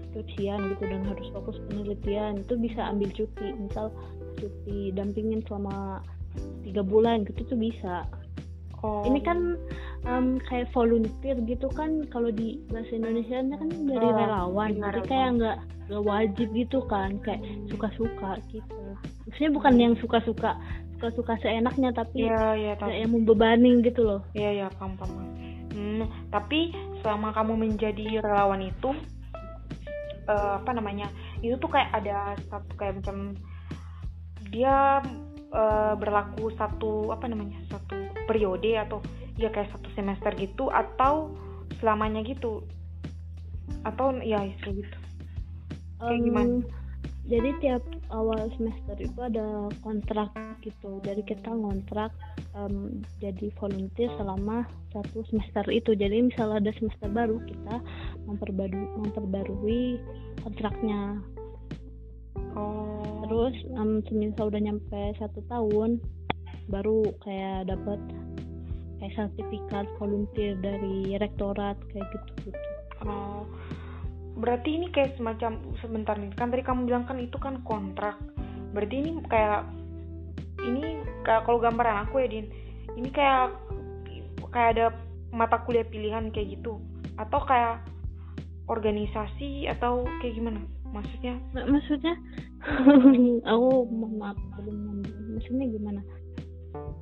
[0.10, 3.48] skripsian gitu dan harus fokus penelitian itu bisa ambil cuti.
[3.60, 3.92] Misal
[4.38, 6.00] cuti dampingin selama
[6.64, 8.08] tiga bulan gitu tuh bisa.
[8.86, 9.02] Oh.
[9.10, 9.58] ini kan
[10.08, 14.72] um, kayak volunteer gitu kan kalau di bahasa Indonesia kan dari oh, relawan.
[14.80, 18.82] jadi kayak nggak nggak wajib gitu kan kayak suka-suka gitu.
[19.28, 20.56] Maksudnya bukan yang suka-suka
[20.98, 24.22] suka-suka seenaknya tapi ya, ya, kayak yang membebani gitu loh.
[24.34, 25.24] Iya ya paham paham.
[25.78, 26.74] Hmm, tapi
[27.06, 28.98] selama kamu menjadi relawan itu
[30.26, 31.06] uh, apa namanya
[31.46, 33.38] itu tuh kayak ada satu kayak macam
[34.50, 35.06] dia
[35.54, 37.94] uh, berlaku satu apa namanya satu
[38.26, 39.00] periode atau
[39.38, 41.32] ya kayak satu semester gitu atau
[41.78, 42.66] selamanya gitu?
[43.86, 44.98] Atau ya kayak gitu.
[46.02, 46.56] Kayak Em, gimana?
[47.28, 50.32] jadi tiap awal semester itu ada kontrak
[50.64, 50.98] gitu.
[51.04, 52.14] Jadi kita ngontrak
[52.58, 55.94] em, jadi volunteer selama satu semester itu.
[55.94, 57.84] Jadi misal ada semester baru kita
[58.26, 59.82] memperbarui memperbarui
[60.42, 61.22] kontraknya.
[62.58, 63.22] Oh.
[63.28, 66.00] Terus em, semisal udah nyampe satu tahun
[66.68, 68.00] baru kayak dapat
[68.98, 72.60] kayak sertifikat volunteer dari rektorat kayak gitu gitu
[73.06, 73.46] Oh,
[74.42, 78.18] berarti ini kayak semacam sebentar nih kan tadi kamu bilang kan itu kan kontrak.
[78.74, 79.70] Berarti ini kayak
[80.66, 82.50] ini kayak kalau gambaran aku ya Din,
[82.98, 83.54] ini kayak
[84.50, 84.86] kayak ada
[85.30, 86.82] mata kuliah pilihan kayak gitu
[87.22, 87.86] atau kayak
[88.66, 90.62] organisasi atau kayak gimana?
[90.90, 91.38] Maksudnya?
[91.54, 92.16] Mak- maksudnya
[93.54, 95.06] aku mohon maaf belum
[95.38, 96.02] maksudnya gimana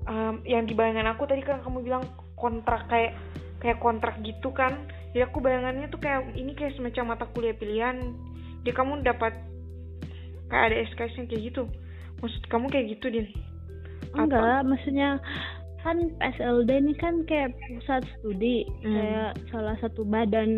[0.06, 2.04] em, yang di bayangan aku tadi kan kamu bilang
[2.36, 3.16] kontrak kayak
[3.60, 4.76] kayak kontrak gitu kan.
[5.12, 8.14] Jadi aku bayangannya tuh kayak ini kayak semacam mata kuliah pilihan.
[8.68, 9.32] Dia kamu dapat
[10.50, 11.64] kayak ada SKS-nya kayak gitu.
[12.20, 13.28] Maksud kamu kayak gitu din?
[14.14, 15.10] Atau- enggak maksudnya
[15.80, 18.90] kan PSLD ini kan kayak pusat studi Hmm.
[18.90, 20.50] kayak salah satu badan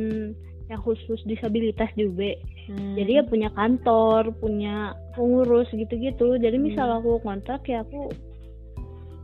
[0.67, 2.35] yang khusus disabilitas juga.
[2.67, 2.99] Hmm.
[2.99, 6.35] jadi ya punya kantor punya pengurus gitu-gitu.
[6.35, 6.99] Jadi misal Hmm.
[6.99, 8.11] aku kontrak ya aku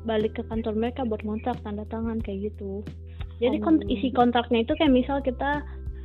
[0.04, 2.84] balik ke kantor mereka buat kontrak tanda tangan kayak gitu
[3.38, 3.92] jadi kont- Oh.
[3.92, 5.64] isi kontraknya itu kayak misal kita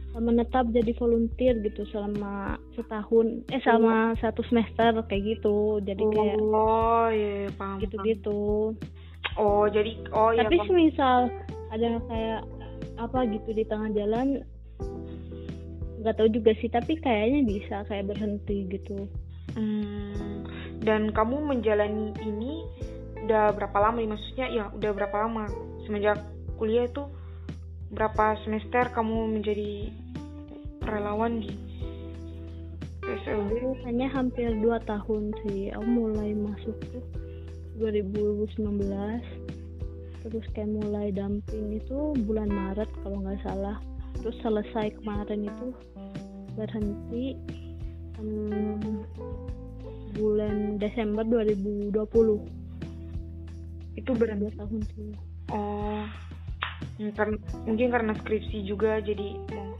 [0.08, 6.36] eh, menetap jadi volunteer gitu selama setahun eh selama satu semester kayak gitu jadi kayak
[6.40, 7.82] oh iya paham paham.
[7.82, 8.40] gitu-gitu
[9.36, 10.66] oh jadi oh iya tapi paham.
[10.66, 11.20] semisal
[11.68, 12.40] ada kayak
[12.96, 14.42] apa gitu di tengah jalan
[15.98, 19.06] nggak tahu juga sih tapi kayaknya bisa kayak berhenti gitu
[19.48, 20.44] Hmm,
[20.78, 22.62] dan kamu menjalani ini
[23.28, 24.08] udah berapa lama nih?
[24.08, 25.44] Maksudnya ya udah berapa lama?
[25.84, 26.16] Semenjak
[26.56, 27.04] kuliah itu
[27.92, 29.92] berapa semester kamu menjadi
[30.88, 31.52] relawan di
[33.04, 35.68] PSLD aku kayaknya hampir dua tahun sih.
[35.76, 37.04] Aku mulai masuk tuh
[37.76, 38.64] 2019
[40.24, 43.76] terus kayak mulai damping itu bulan Maret kalau nggak salah.
[44.24, 45.68] Terus selesai kemarin itu
[46.56, 47.36] berhenti
[48.16, 49.04] em,
[50.16, 52.57] bulan Desember 2020
[53.98, 55.10] itu berapa dua tahun sih
[55.50, 56.04] oh
[56.98, 59.74] hmm, karena- mungkin karena skripsi juga jadi mau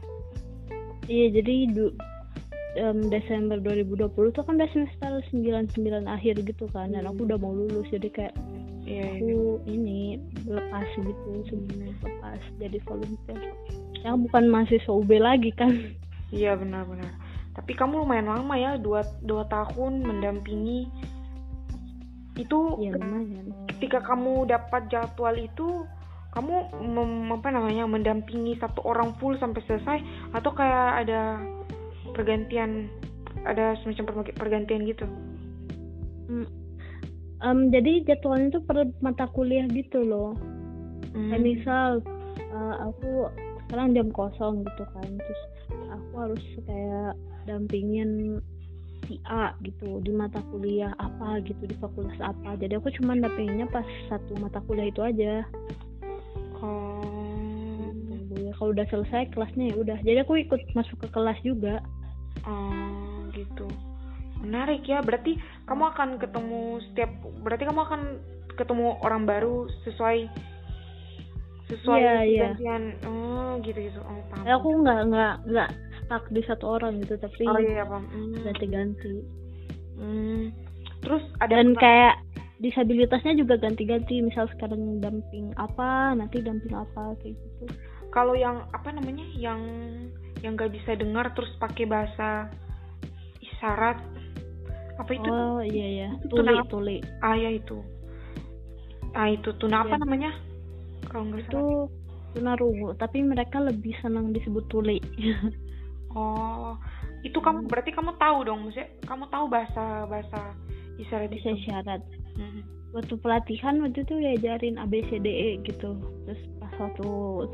[1.09, 1.95] iya jadi du-
[2.77, 7.51] em, Desember 2020 tuh kan udah semester 99 akhir gitu kan dan aku udah mau
[7.51, 8.35] lulus jadi kayak
[8.85, 9.21] iya iya.
[9.21, 9.33] aku
[9.65, 13.39] ini lepas gitu sebelumnya lepas jadi volunteer
[13.99, 15.73] yang bukan mahasiswa UB lagi kan
[16.29, 17.09] Iya benar-benar.
[17.57, 20.85] Tapi kamu lumayan lama ya, dua, dua tahun mendampingi.
[22.37, 25.87] Itu ya lumayan ketika kamu dapat jadwal itu,
[26.35, 30.03] kamu mem- apa namanya mendampingi satu orang full sampai selesai
[30.35, 31.39] atau kayak ada
[32.11, 32.91] pergantian,
[33.47, 35.07] ada semacam per- pergantian gitu?
[36.27, 36.47] Hmm.
[37.39, 40.35] Em, jadi jadwalnya tuh per mata kuliah gitu loh
[41.15, 41.31] Hmm.
[41.33, 41.89] kayak misal
[42.37, 43.31] eh, aku
[43.65, 45.41] sekarang jam kosong gitu kan terus
[45.89, 47.11] aku harus kayak
[47.47, 48.43] dampingin
[49.09, 53.65] si A gitu di mata kuliah apa gitu di fakultas apa jadi aku cuma dampinginnya
[53.73, 55.43] pas satu mata kuliah itu aja
[56.59, 56.99] Oh,
[58.35, 61.81] Ya, kalau udah selesai kelasnya ya udah jadi aku ikut masuk ke kelas juga
[62.45, 63.65] oh, gitu.
[64.39, 65.03] Menarik ya.
[65.03, 65.35] Berarti
[65.67, 67.11] kamu akan ketemu setiap.
[67.43, 68.01] Berarti kamu akan
[68.55, 70.27] ketemu orang baru sesuai
[71.69, 72.41] sesuai Iya, iya.
[72.57, 72.83] pergantian.
[73.05, 73.99] Oh, gitu-gitu.
[74.01, 74.43] Oh, paham.
[74.47, 75.69] Aku nggak nggak nggak
[76.09, 77.85] stuck di satu orang gitu tapi Oh iya.
[77.85, 78.33] Hmm.
[78.41, 79.21] ganti-ganti
[79.99, 80.49] Hmm.
[81.05, 82.17] Terus ada dan kayak
[82.59, 87.63] disabilitasnya juga ganti-ganti misal sekarang damping apa nanti damping apa kayak gitu
[88.09, 89.61] kalau yang apa namanya yang
[90.43, 92.51] yang nggak bisa dengar terus pakai bahasa
[93.39, 93.95] isyarat
[94.99, 96.67] apa itu oh iya ya itu tuli kenapa?
[96.67, 97.77] tuli ah ya itu
[99.15, 99.99] ah itu tuna apa Ya.
[100.03, 100.31] namanya
[101.07, 101.87] kalau nggak itu salah
[102.35, 104.99] tunarungu tapi mereka lebih senang disebut tuli
[106.19, 106.75] oh
[107.23, 110.39] itu kamu berarti kamu tahu dong maksudnya kamu tahu bahasa bahasa
[110.99, 112.01] isyarat bisa itu syarat
[112.39, 112.61] Mhm.
[112.95, 115.91] waktu pelatihan waktu itu diajarin ABCDE gitu.
[116.23, 117.07] Terus pas waktu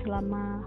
[0.06, 0.62] selama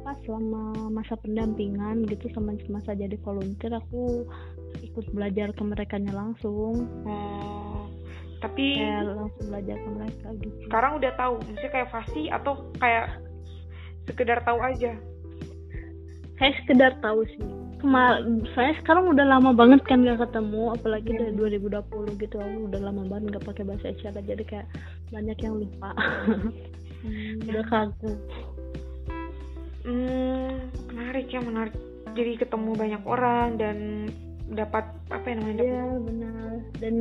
[0.00, 4.24] apa selama masa pendampingan gitu sama masa jadi volunteer aku
[4.80, 6.88] ikut belajar ke mereka langsung.
[7.04, 7.64] Oh
[8.44, 10.56] tapi kayak langsung belajar ke mereka gitu.
[10.68, 13.06] sekarang udah tahu maksudnya kayak fasih atau kayak
[14.04, 14.92] sekedar tahu aja
[16.36, 17.42] kayak sekedar tahu sih
[17.78, 18.24] Kemar
[18.56, 21.36] saya sekarang udah lama banget kan gak ketemu apalagi Iya.
[21.36, 24.66] dari 2020 gitu aku udah lama banget gak pakai bahasa isyarat jadi kayak
[25.12, 25.90] banyak yang lupa
[27.44, 28.16] udah kagum
[29.84, 31.76] Hmm, menarik ya menarik.
[32.16, 34.08] Jadi ketemu banyak orang dan
[34.48, 35.60] dapat apa ya namanya?
[35.60, 36.94] Iya benar dan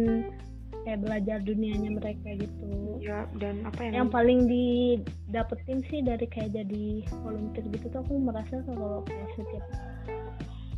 [0.83, 3.99] kayak belajar dunianya mereka gitu Ya dan apa ya?
[3.99, 4.15] yang namanya?
[4.15, 6.85] paling didapetin sih dari kayak jadi
[7.23, 9.65] volunteer gitu tuh aku merasa kalau kayak setiap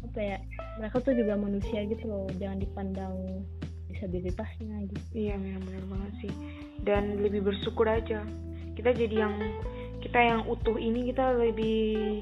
[0.06, 0.38] apa ya
[0.78, 3.16] mereka tuh juga manusia gitu loh jangan dipandang
[3.90, 6.34] disabilitasnya gitu Iya benar-benar banget sih.
[6.84, 8.28] Dan lebih bersyukur aja.
[8.76, 9.34] Kita jadi yang
[10.04, 12.22] kita yang utuh ini kita lebih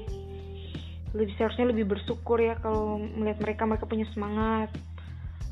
[1.12, 4.70] lebih seharusnya lebih bersyukur ya kalau melihat mereka mereka punya semangat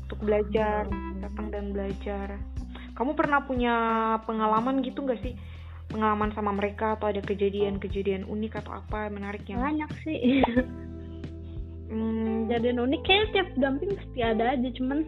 [0.05, 0.87] untuk belajar
[1.23, 2.37] datang dan belajar.
[2.93, 3.75] Kamu pernah punya
[4.27, 5.33] pengalaman gitu nggak sih?
[5.89, 10.41] Pengalaman sama mereka atau ada kejadian-kejadian unik atau apa menarik yang banyak sih
[11.93, 15.05] Hmm, kejadian unik kayak tiap damping pasti ada aja cuman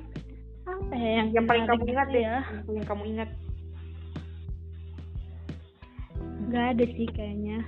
[0.69, 2.23] apa ya yang yang paling kamu ingat gitu deh,
[2.77, 3.29] yang kamu ingat.
[6.45, 7.59] nggak ada sih kayaknya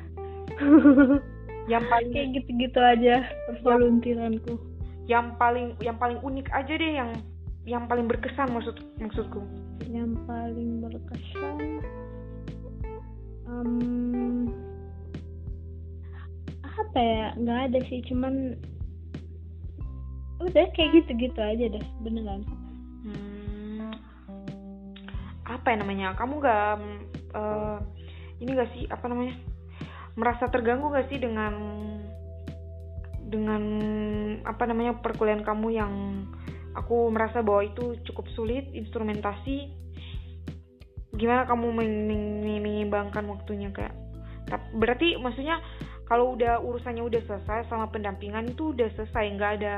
[1.66, 3.16] Yang paling kayak gitu-gitu aja
[3.50, 4.54] pervoluntiranku
[5.08, 7.12] yang paling yang paling unik aja deh yang
[7.68, 9.44] yang paling berkesan maksud maksudku.
[9.88, 11.84] Yang paling berkesan?
[13.48, 14.52] Em,
[16.64, 17.26] apa ya?
[17.40, 18.56] Nggak ada sih cuman
[20.44, 22.44] udah kayak gitu-gitu aja deh beneran.
[23.08, 23.92] Hmm,
[25.48, 26.16] apa ya namanya?
[26.20, 26.76] Kamu nggak
[27.36, 27.78] eh,
[28.44, 29.36] ini gak sih apa namanya?
[30.18, 31.54] Merasa terganggu gak sih dengan
[33.28, 33.64] dengan
[34.48, 35.94] apa namanya perkuliahan kamu yang
[36.74, 39.68] aku merasa bahwa itu cukup sulit instrumentasi
[41.18, 41.74] gimana kamu
[42.46, 43.96] menyeimbangkan waktunya kayak?
[44.78, 45.60] Berarti maksudnya
[46.08, 49.74] kalau udah urusannya udah selesai sama pendampingan itu udah selesai nggak ada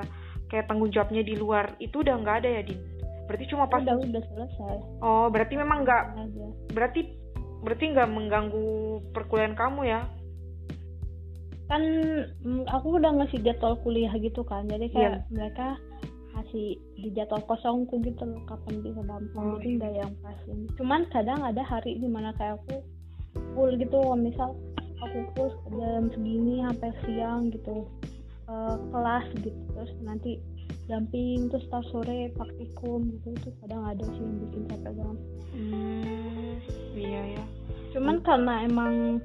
[0.52, 2.80] kayak tanggung jawabnya di luar itu udah nggak ada ya din?
[3.26, 4.76] Berarti cuma pas udah udah selesai.
[5.02, 6.04] Oh berarti memang nggak
[6.76, 7.02] berarti
[7.66, 8.70] berarti nggak mengganggu
[9.16, 10.06] perkuliahan kamu ya
[11.70, 11.82] kan
[12.42, 14.66] mm, aku udah ngasih jadwal kuliah gitu kan.
[14.66, 15.30] Jadi kayak Iya.
[15.30, 15.68] mereka
[16.34, 21.02] kasih di jadwal kosongku gitu loh kapan bisa damping Oh, jadi nggak yang pasin cuman
[21.12, 22.80] kadang ada hari di mana kayak aku
[23.54, 24.56] full gitu misal
[25.04, 27.84] aku full jam segini sampai siang gitu
[28.48, 29.60] eh, kelas gitu.
[29.76, 30.40] Terus nanti
[30.88, 33.36] damping terus tar sore praktikum gitu.
[33.36, 35.20] Itu kadang ada sih yang bikin capek banget.
[35.50, 36.54] Hmm,
[36.96, 37.44] iya ya
[37.90, 39.18] cuman karena emang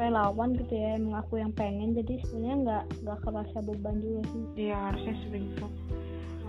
[0.00, 4.42] relawan gitu ya emang aku yang pengen jadi sebenarnya nggak nggak kerasa beban juga sih.
[4.66, 5.66] Iya harusnya sebegitu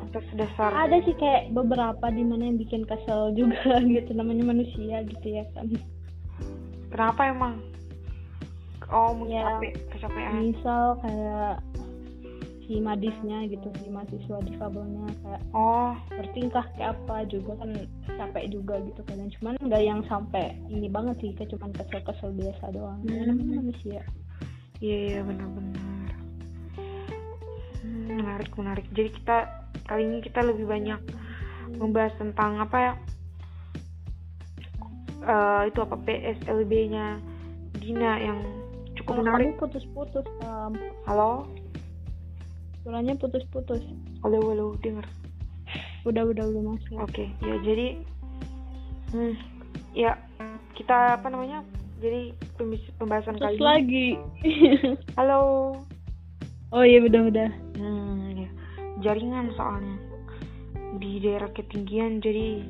[0.02, 5.04] atas dasar ada sih kayak beberapa di mana yang bikin kesel juga gitu namanya manusia
[5.04, 5.68] gitu ya kan.
[6.90, 7.60] Kenapa emang?
[8.92, 9.60] Oh mungkin Ya.
[9.94, 10.52] kecapean.
[10.52, 11.64] Misal kayak
[12.72, 15.92] si madisnya gitu si mahasiswa difabelnya kayak oh.
[16.08, 17.28] Bertingkah kayak apa?
[17.28, 17.76] Juga kan
[18.16, 19.28] capek juga gitu kan.
[19.36, 23.04] Cuman nggak yang sampai ini banget sih kayak cuman kesel-kesel biasa doang.
[23.04, 23.28] Ya Hmm.
[23.36, 24.02] namanya manusia
[24.80, 26.08] iya iya benar-benar.
[27.84, 28.86] Hmm, menarik menarik.
[28.96, 29.38] Jadi kita
[29.84, 31.02] kali ini kita lebih banyak
[31.76, 32.94] membahas tentang apa ya
[35.22, 37.22] Eh, itu apa PSLB-nya
[37.78, 38.42] Dina yang
[38.98, 39.54] cukup menarik.
[39.54, 40.74] kamu putus-putus um,
[41.06, 41.46] halo
[42.82, 43.82] suaranya putus-putus
[44.26, 45.06] halo halo dengar
[46.02, 47.88] udah udah udah masuk Oke, ya jadi
[49.14, 49.34] hmm,
[49.94, 50.12] ya
[50.74, 51.62] kita apa namanya?
[52.02, 52.34] Jadi
[52.98, 53.70] pembahasan kali terus ini.
[53.70, 54.08] lagi
[55.22, 55.40] Halo.
[56.74, 58.50] oh iya udah udah Hmm, ya.
[59.06, 59.98] Jaringan soalnya
[60.98, 62.66] di daerah ketinggian jadi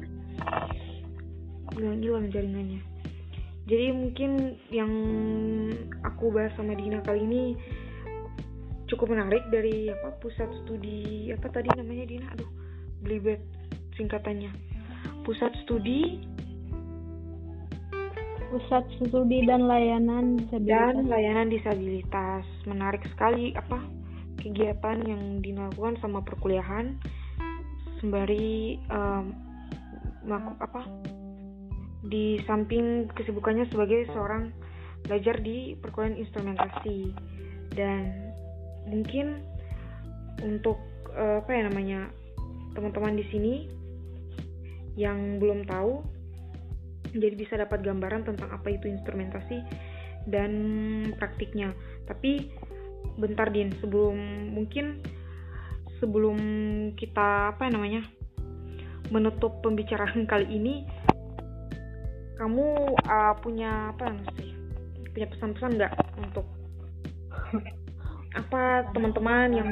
[1.72, 2.84] hilang-hilang jaringannya.
[3.72, 4.92] Jadi mungkin yang
[6.04, 7.56] aku bahas sama Dina kali ini
[8.92, 12.28] cukup menarik dari apa pusat studi apa tadi namanya Dina?
[12.36, 12.52] Aduh,
[13.00, 13.40] belibet
[13.96, 14.52] singkatannya.
[15.24, 16.20] Pusat studi.
[18.52, 22.44] Pusat studi dan layanan dan disabilitas layanan disabilitas.
[22.68, 23.80] Menarik sekali apa
[24.44, 27.00] kegiatan yang dilakukan sama perkuliahan.
[28.04, 29.26] Sembari em,
[30.28, 30.82] melaku- apa
[32.12, 34.52] di samping kesibukannya sebagai seorang
[35.08, 37.16] belajar di perkuliahan instrumentasi.
[37.72, 38.31] Dan
[38.90, 39.46] mungkin
[40.42, 40.82] untuk
[41.14, 42.00] eh, apa ya namanya
[42.74, 43.54] teman-teman di sini
[44.96, 46.04] yang belum tahu
[47.12, 49.64] jadi bisa dapat gambaran tentang apa itu instrumentasi
[50.30, 50.52] dan
[51.18, 51.76] praktiknya.
[52.08, 52.52] Tapi
[53.20, 54.16] bentar Din, sebelum
[54.56, 55.04] mungkin
[56.00, 56.38] sebelum
[56.98, 58.02] kita apa ya namanya
[59.12, 60.88] menutup pembicaraan kali ini,
[62.40, 64.56] kamu uh, punya apa sih?
[65.12, 66.48] Punya pesan-pesan nggak untuk
[68.32, 69.70] apa teman-teman yang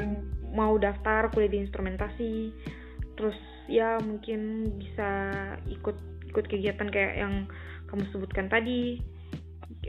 [0.51, 2.51] mau daftar kuliah di instrumentasi
[3.15, 3.37] terus
[3.69, 5.11] ya mungkin bisa
[5.69, 5.95] ikut
[6.31, 7.33] ikut kegiatan kayak yang
[7.89, 9.01] kamu sebutkan tadi.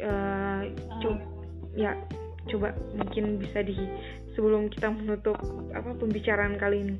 [0.01, 0.71] Uh,
[1.03, 1.21] coba
[1.77, 1.93] ya
[2.49, 3.77] coba mungkin bisa di
[4.33, 5.37] sebelum kita menutup
[5.77, 6.97] apa pembicaraan kali ini.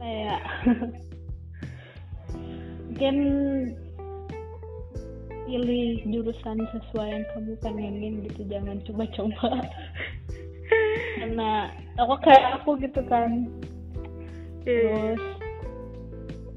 [0.00, 0.42] Kayak
[2.92, 3.16] mungkin
[5.48, 9.60] pilih jurusan sesuai yang kamu pengenin gitu jangan coba-coba
[11.32, 13.48] karena aku kayak aku gitu kan.
[14.68, 15.16] Iya.
[15.16, 15.22] terus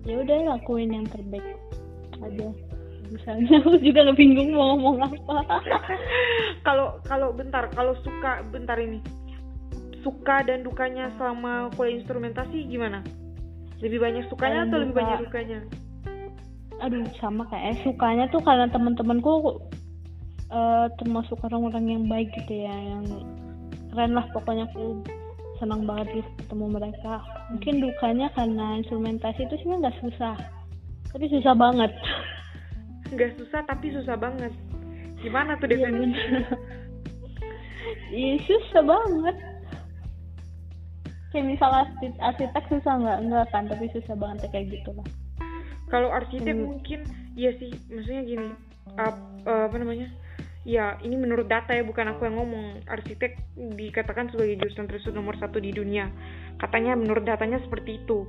[0.04, 1.48] ya udah lakuin yang terbaik
[2.20, 2.52] aja.
[3.08, 5.64] Misalnya aku juga nggak bingung mau ngomong apa.
[6.68, 9.00] Kalau kalau bentar kalau suka bentar ini.
[10.04, 13.00] Suka dan dukanya selama kuliah instrumentasi gimana?
[13.80, 15.60] Lebih banyak sukanya atau lebih banyak dukanya?
[16.82, 19.62] Aduh sama kayak sukanya tuh karena teman-temanku
[20.50, 23.06] eh, termasuk orang-orang yang baik gitu ya yang
[23.96, 25.00] keren lah pokoknya aku
[25.56, 27.24] senang banget gitu ketemu mereka.
[27.56, 30.36] Mungkin dukanya karena instrumentasi itu sebenarnya nggak susah
[31.16, 31.92] tapi susah banget.
[33.16, 34.52] Nggak susah tapi susah banget.
[35.24, 36.44] Gimana tuh Iya, definisi bener.
[38.12, 39.36] Iya susah banget.
[41.32, 41.84] Kayak misalnya
[42.20, 43.18] arsitek, susah nggak?
[43.32, 45.08] Nggak kan tapi susah banget kayak gitu lah
[45.90, 46.66] kalau arsitek Hmm.
[46.76, 47.00] mungkin
[47.38, 47.72] iya sih.
[47.88, 48.50] Maksudnya gini
[48.98, 50.08] ap- eh, apa namanya
[50.66, 52.82] ya ini menurut data ya bukan aku yang ngomong.
[52.90, 53.38] Arsitek
[53.78, 56.10] dikatakan sebagai jurusan tersebut nomor satu di dunia.
[56.58, 58.26] Katanya menurut datanya seperti itu.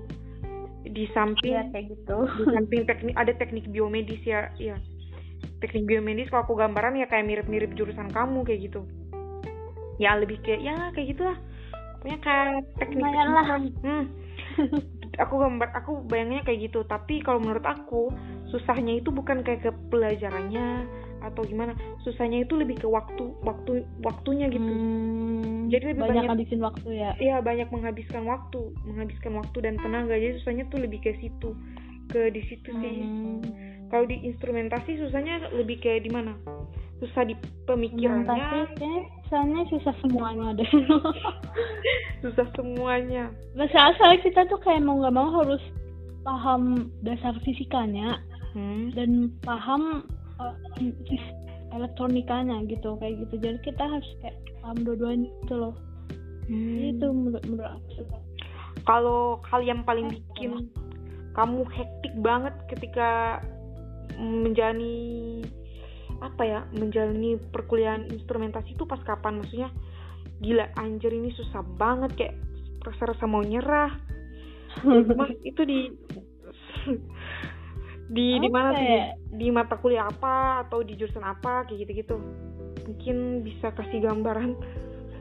[0.87, 2.16] Di samping Iya kayak gitu.
[2.28, 4.76] di samping teknik ada teknik biomedis ya ya.
[5.64, 8.84] Teknik biomedis kalau aku gambaran ya kayak mirip-mirip jurusan kamu kayak gitu.
[9.97, 11.37] Ya lebih kayak ya kayak gitulah.
[11.99, 13.49] Pokoknya kayak teknik lah.
[13.82, 14.05] hmm.
[15.24, 16.84] aku gambar aku bayangnya kayak gitu.
[16.84, 18.12] Tapi kalau menurut aku
[18.53, 20.87] susahnya itu bukan kayak ke pelajarannya
[21.19, 26.31] atau gimana susahnya itu lebih ke waktu waktu waktunya gitu Hmm, Jadi lebih banyak banyak-
[26.33, 30.14] habisin waktu ya Iya banyak menghabiskan waktu, menghabiskan waktu dan tenaga.
[30.14, 31.51] Jadi susahnya tuh lebih ke situ,
[32.07, 32.97] ke di situ sih.
[33.01, 33.43] Hmm.
[33.87, 36.39] Kalau di instrumentasi susahnya lebih kayak di mana?
[36.97, 37.35] Susah di
[37.67, 38.73] pemikirannya,
[39.27, 40.64] soalnya susah semuanya deh
[42.23, 43.29] susah semuanya.
[43.53, 45.61] Masa asal kita tuh kayak mau nggak mau harus
[46.23, 48.19] paham dasar fisikanya
[48.51, 48.89] Hmm.
[48.91, 49.11] dan
[49.43, 50.01] paham
[51.74, 53.34] elektronikanya gitu kayak gitu.
[53.43, 55.74] Jadi kita harus kayak paham dua-duanya gitu loh.
[56.47, 56.95] Hmm.
[56.95, 58.07] itu menurut menurut aku
[58.87, 60.70] Kalau kalian paling bikin
[61.34, 63.43] kamu hektik banget ketika
[64.14, 65.43] menjalani
[66.22, 69.43] apa ya menjalani perkuliahan instrumentasi itu pas kapan?
[69.43, 69.70] Maksudnya
[70.39, 72.14] gila anjir ini susah banget.
[72.14, 72.34] Kayak
[72.87, 73.91] rasa-rasa mau nyerah.
[75.18, 75.91] Mas itu di
[78.07, 79.05] di di mana tuh ya?
[79.35, 80.67] di, mata kuliah apa?
[80.67, 81.67] Atau di jurusan apa?
[81.67, 82.17] Kayak gitu-gitu.
[82.87, 84.55] Mungkin bisa kasih gambaran.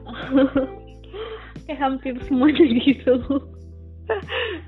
[1.65, 3.15] Kayak hampir semuanya gitu.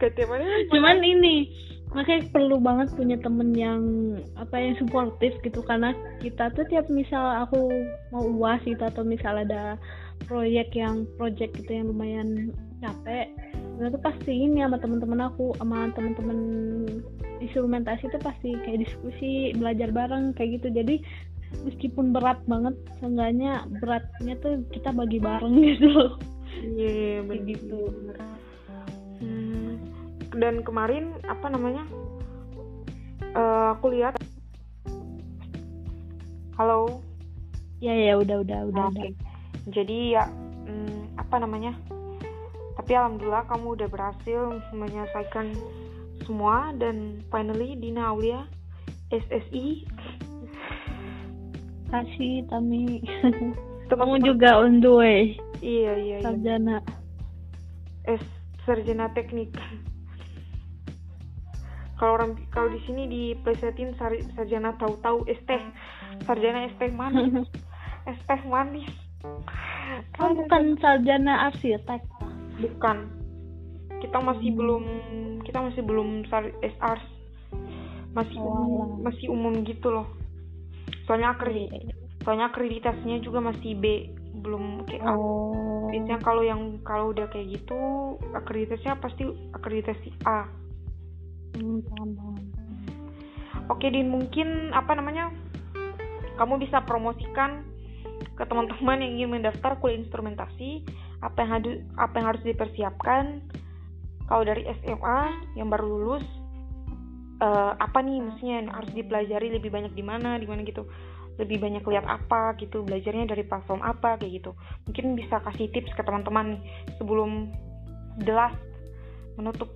[0.01, 1.53] Hari cuman ini
[1.93, 3.82] makanya perlu banget punya temen yang
[4.34, 5.61] apa yang suportif gitu.
[5.61, 7.70] Karena kita tuh tiap misal aku
[8.09, 9.78] mau uas gitu atau misal ada
[10.26, 12.49] proyek yang project gitu yang lumayan
[12.82, 13.30] capek
[13.78, 16.39] itu tuh pasti ini sama temen-temen aku sama temen-temen
[17.38, 20.73] instrumentasi tuh pasti kayak diskusi belajar bareng kayak gitu.
[20.73, 20.95] Jadi
[21.63, 26.11] meskipun berat banget seenggaknya beratnya tuh kita bagi bareng gitu loh.
[26.57, 27.47] Iya kayak bener.
[27.53, 27.82] gitu.
[29.21, 29.71] Hmm,
[30.41, 31.86] dan kemarin apa namanya
[33.38, 34.17] Eh, aku lihat
[36.57, 37.05] halo?
[37.78, 38.97] Ya ya udah udah udah Oke.
[38.97, 39.09] udah.
[39.69, 40.23] jadi ya
[40.65, 41.78] hmm, apa namanya
[42.88, 45.51] tapi alhamdulillah kamu udah berhasil menyelesaikan
[46.23, 48.47] semua dan finally Dina Aulia
[49.11, 49.83] SSI
[51.91, 53.03] kasih Tami.
[53.91, 55.35] Kamu juga on the way.
[55.59, 56.31] Iya iya iya.
[56.31, 56.79] Sarjana.
[58.07, 58.23] S
[58.63, 59.51] sarjana teknik.
[61.99, 65.63] Kalau orang kalau di sini diplesetin sar, sarjana tahu-tahu teh.
[66.23, 67.51] Sarjana teh manis.
[68.31, 68.88] Teh manis.
[70.23, 71.99] Oh bukan sarjana arsitek
[72.57, 72.97] bukan
[73.97, 74.57] kita masih Hmm.
[74.57, 74.83] belum
[75.41, 76.99] kita masih belum sar SR
[78.13, 80.07] masih Oh, umum, masih umum gitu loh
[81.05, 83.85] soalnya akredit Iya, soalnya akreditasinya juga masih B
[84.37, 85.13] belum kayak A.
[85.13, 87.77] oh biasanya kalau yang kalau udah kayak gitu
[88.35, 90.45] akreditasinya pasti akreditasi A
[91.55, 91.81] hmm.
[93.67, 95.27] Oke Din, mungkin apa namanya?
[96.39, 97.67] Kamu bisa promosikan
[98.39, 100.87] ke teman-teman yang ingin mendaftar kuliah instrumentasi,
[101.24, 103.24] apa yang harus apa yang harus dipersiapkan?
[104.28, 105.20] Kalau dari SMA
[105.55, 106.26] yang baru lulus,
[107.39, 109.47] eh, apa nih maksudnya yang harus dipelajari?
[109.55, 110.86] Lebih banyak di mana, di mana gitu.
[111.38, 112.82] lebih banyak lihat apa gitu?
[112.82, 114.18] Belajarnya dari platform apa?
[114.18, 114.51] Kayak gitu.
[114.89, 116.57] Mungkin bisa kasih tips ke teman-teman
[116.97, 117.53] sebelum
[118.26, 118.57] jelas
[119.38, 119.70] menutup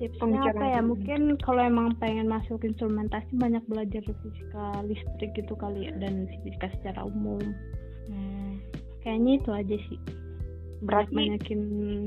[0.00, 0.80] tipsnya apa ya?
[0.80, 6.72] mungkin kalau emang pengen masuk instrumentasi banyak belajar fisika listrik gitu kali ya dan fisika
[6.80, 7.44] secara umum.
[8.08, 8.39] Hmm.
[9.10, 9.98] Kayaknya itu aja sih.
[10.86, 11.60] Berarti banyakin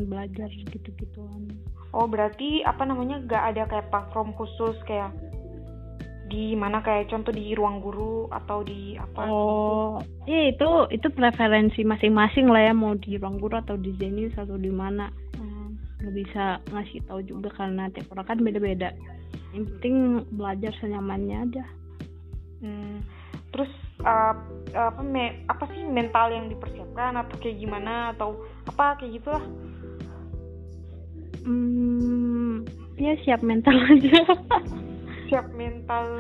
[0.08, 1.52] belajar gitu-gituan.
[1.92, 5.12] Oh berarti apa namanya gak ada kayak platform khusus kayak
[6.32, 9.28] di mana kayak contoh di ruang guru atau di apa?
[9.28, 14.34] Oh iya itu itu preferensi masing-masing lah ya mau di ruang guru atau di Zenius
[14.40, 15.12] atau di mana.
[16.00, 18.90] Nggak bisa ngasih tahu juga karena tiap orang kan beda-beda.
[19.54, 19.96] Yang penting
[20.34, 21.66] belajar senyamannya aja.
[22.64, 23.04] Hmm.
[23.52, 23.68] terus
[24.04, 24.34] uh,
[24.74, 28.38] apa me, apa sih mental yang dipersiapkan atau kayak gimana atau
[28.70, 29.46] apa kayak gitulah.
[31.44, 32.64] Hmm,
[32.98, 34.20] ya siap mental aja.
[35.30, 36.20] Siap mental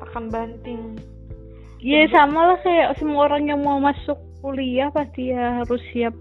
[0.00, 0.98] akan banting.
[1.80, 6.12] Iya sama lah kayak semua orang yang mau masuk kuliah pasti ya harus siap.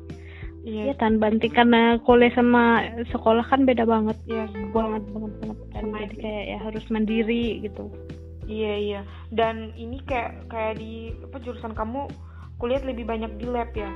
[0.60, 2.84] Iya, ya, tan banting karena kuliah sama
[3.16, 4.20] sekolah kan beda banget.
[4.28, 4.44] Ya
[4.76, 5.58] banget banget banget.
[5.72, 7.88] Kan jadi kayak ya harus mandiri gitu
[8.50, 9.02] iya iya.
[9.30, 12.10] Dan ini kayak kayak di apa jurusan kamu
[12.58, 13.94] kuliah lebih banyak di lab ya?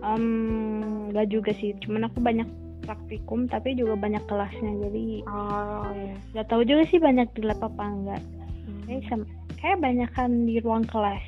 [0.00, 1.76] Um, gak juga sih.
[1.84, 2.48] Cuman aku banyak
[2.88, 4.72] praktikum tapi juga banyak kelasnya.
[4.88, 6.16] Jadi oh iya.
[6.32, 8.22] gak tahu juga sih banyak di lab apa enggak
[8.64, 8.82] hmm.
[8.88, 9.20] kayak
[9.60, 11.22] kayak banyak kan di ruang kelas.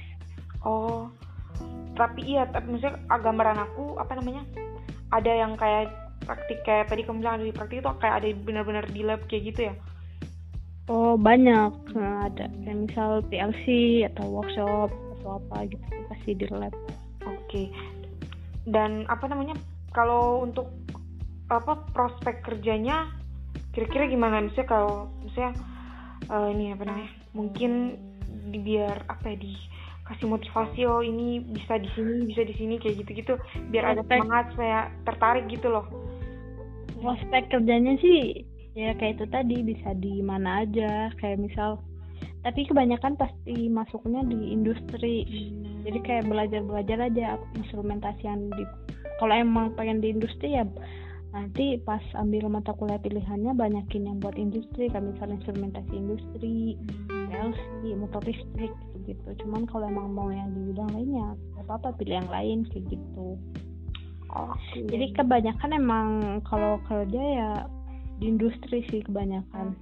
[0.64, 1.12] Oh
[1.98, 4.46] tapi iya tapi maksudnya gambaran aku apa namanya
[5.10, 5.90] ada yang kayak
[6.22, 9.50] praktik kayak tadi kamu bilang ada di praktik itu kayak ada benar-benar di lab kayak
[9.50, 9.74] gitu ya
[10.88, 11.72] oh banyak.
[11.94, 13.64] Nah, ada kayak misal PLC
[14.12, 16.72] atau workshop atau apa gitu pasti di lab.
[17.24, 17.36] Oke.
[17.48, 17.66] Okay.
[18.68, 19.56] dan apa namanya
[19.96, 20.68] kalau untuk
[21.48, 23.08] apa prospek kerjanya
[23.72, 25.56] kira-kira gimana misalnya kalau misalnya
[26.28, 27.96] uh, ini apa namanya mungkin
[28.52, 29.56] di biar apa ya di
[30.08, 33.36] kasih motivasi oh ini bisa di sini bisa di sini kayak gitu-gitu
[33.72, 35.84] biar ada semangat supaya tertarik gitu loh.
[36.98, 38.47] Prospek kerjanya sih
[38.78, 41.82] ya kayak itu tadi bisa di mana aja kayak misal
[42.46, 45.26] tapi kebanyakan pasti masuknya di industri.
[45.26, 45.82] Hmm.
[45.82, 48.62] jadi kayak belajar belajar aja instrumentasi yang di
[49.18, 50.62] kalau emang pengen di industri ya
[51.34, 56.78] nanti pas ambil mata kuliah pilihannya banyakin yang buat industri kayak misalnya instrumentasi industri
[57.28, 58.72] PLC motor listrik
[59.04, 59.28] gitu.
[59.44, 63.36] Cuman kalau emang mau yang di bidang lainnya apa apa pilih yang lain kayak gitu.
[64.28, 66.08] Oh, jadi kebanyakan emang
[66.44, 67.50] kalau kerja ya
[68.18, 69.74] di industri sih kebanyakan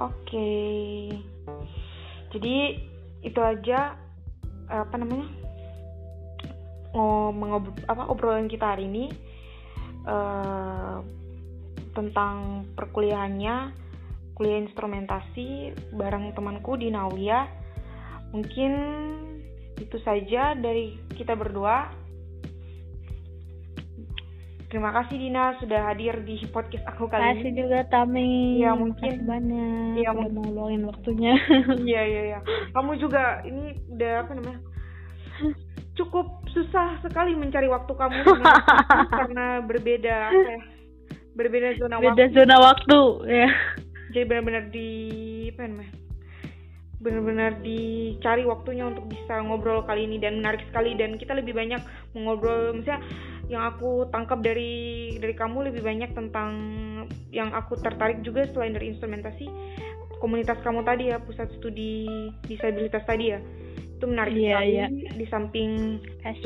[0.00, 1.14] oke okay.
[2.32, 2.80] jadi
[3.20, 3.96] itu aja
[4.70, 5.28] apa namanya
[6.96, 9.12] ngomong apa obrolan kita hari ini
[10.08, 11.04] uh,
[11.94, 13.74] tentang perkuliahannya
[14.40, 17.44] kuliah instrumentasi bareng temanku di Nawia.
[18.32, 18.72] Mungkin
[19.76, 21.99] itu saja dari kita berdua.
[24.70, 27.26] Terima kasih Dina sudah hadir di podcast aku kali ini.
[27.26, 28.30] Terima kasih juga Tami.
[28.62, 29.98] Ya mungkin banyak.
[29.98, 31.34] Ya mau ngeluangin waktunya.
[31.90, 32.38] Iya iya iya.
[32.70, 34.60] Kamu juga ini udah apa namanya?
[35.98, 38.22] Cukup susah sekali mencari waktu kamu
[39.20, 40.58] karena berbeda ya?
[41.34, 42.34] berbeda zona Beda waktu.
[42.34, 42.98] zona waktu
[43.30, 43.48] ya
[44.10, 44.88] jadi benar-benar di
[45.54, 45.92] apa namanya
[47.00, 51.80] benar-benar dicari waktunya untuk bisa ngobrol kali ini dan menarik sekali dan kita lebih banyak
[52.12, 53.00] mengobrol misalnya
[53.50, 56.50] yang aku tangkap dari dari kamu lebih banyak tentang
[57.34, 59.50] yang aku tertarik juga selain dari instrumentasi
[60.22, 62.06] komunitas kamu tadi ya pusat studi
[62.46, 63.42] disabilitas tadi ya.
[63.98, 64.88] Itu menarik yeah, sekali yeah.
[65.18, 66.36] di samping per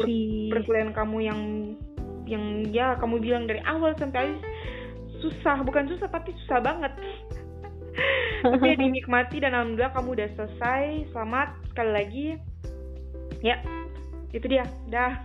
[0.56, 1.40] perkuliahan kamu yang
[2.24, 4.40] yang ya kamu bilang dari awal sampai habis
[5.20, 5.60] susah.
[5.60, 6.94] Bukan susah tapi susah banget.
[8.44, 11.08] Tapi ya dinikmati dan alhamdulillah kamu udah selesai.
[11.14, 12.26] Selamat sekali lagi.
[13.40, 13.56] Ya
[14.34, 14.66] itu dia.
[14.90, 15.16] Dah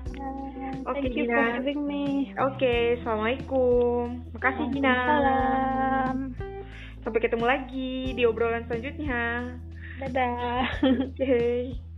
[0.85, 1.59] oke okay, Gina.
[1.59, 1.75] oke
[2.37, 4.25] okay, assalamualaikum.
[4.35, 4.93] Makasih Gina.
[4.93, 6.17] Salam
[7.09, 9.57] sampai ketemu lagi di obrolan selanjutnya.
[9.99, 10.63] Dadah.
[10.85, 11.88] Oke okay.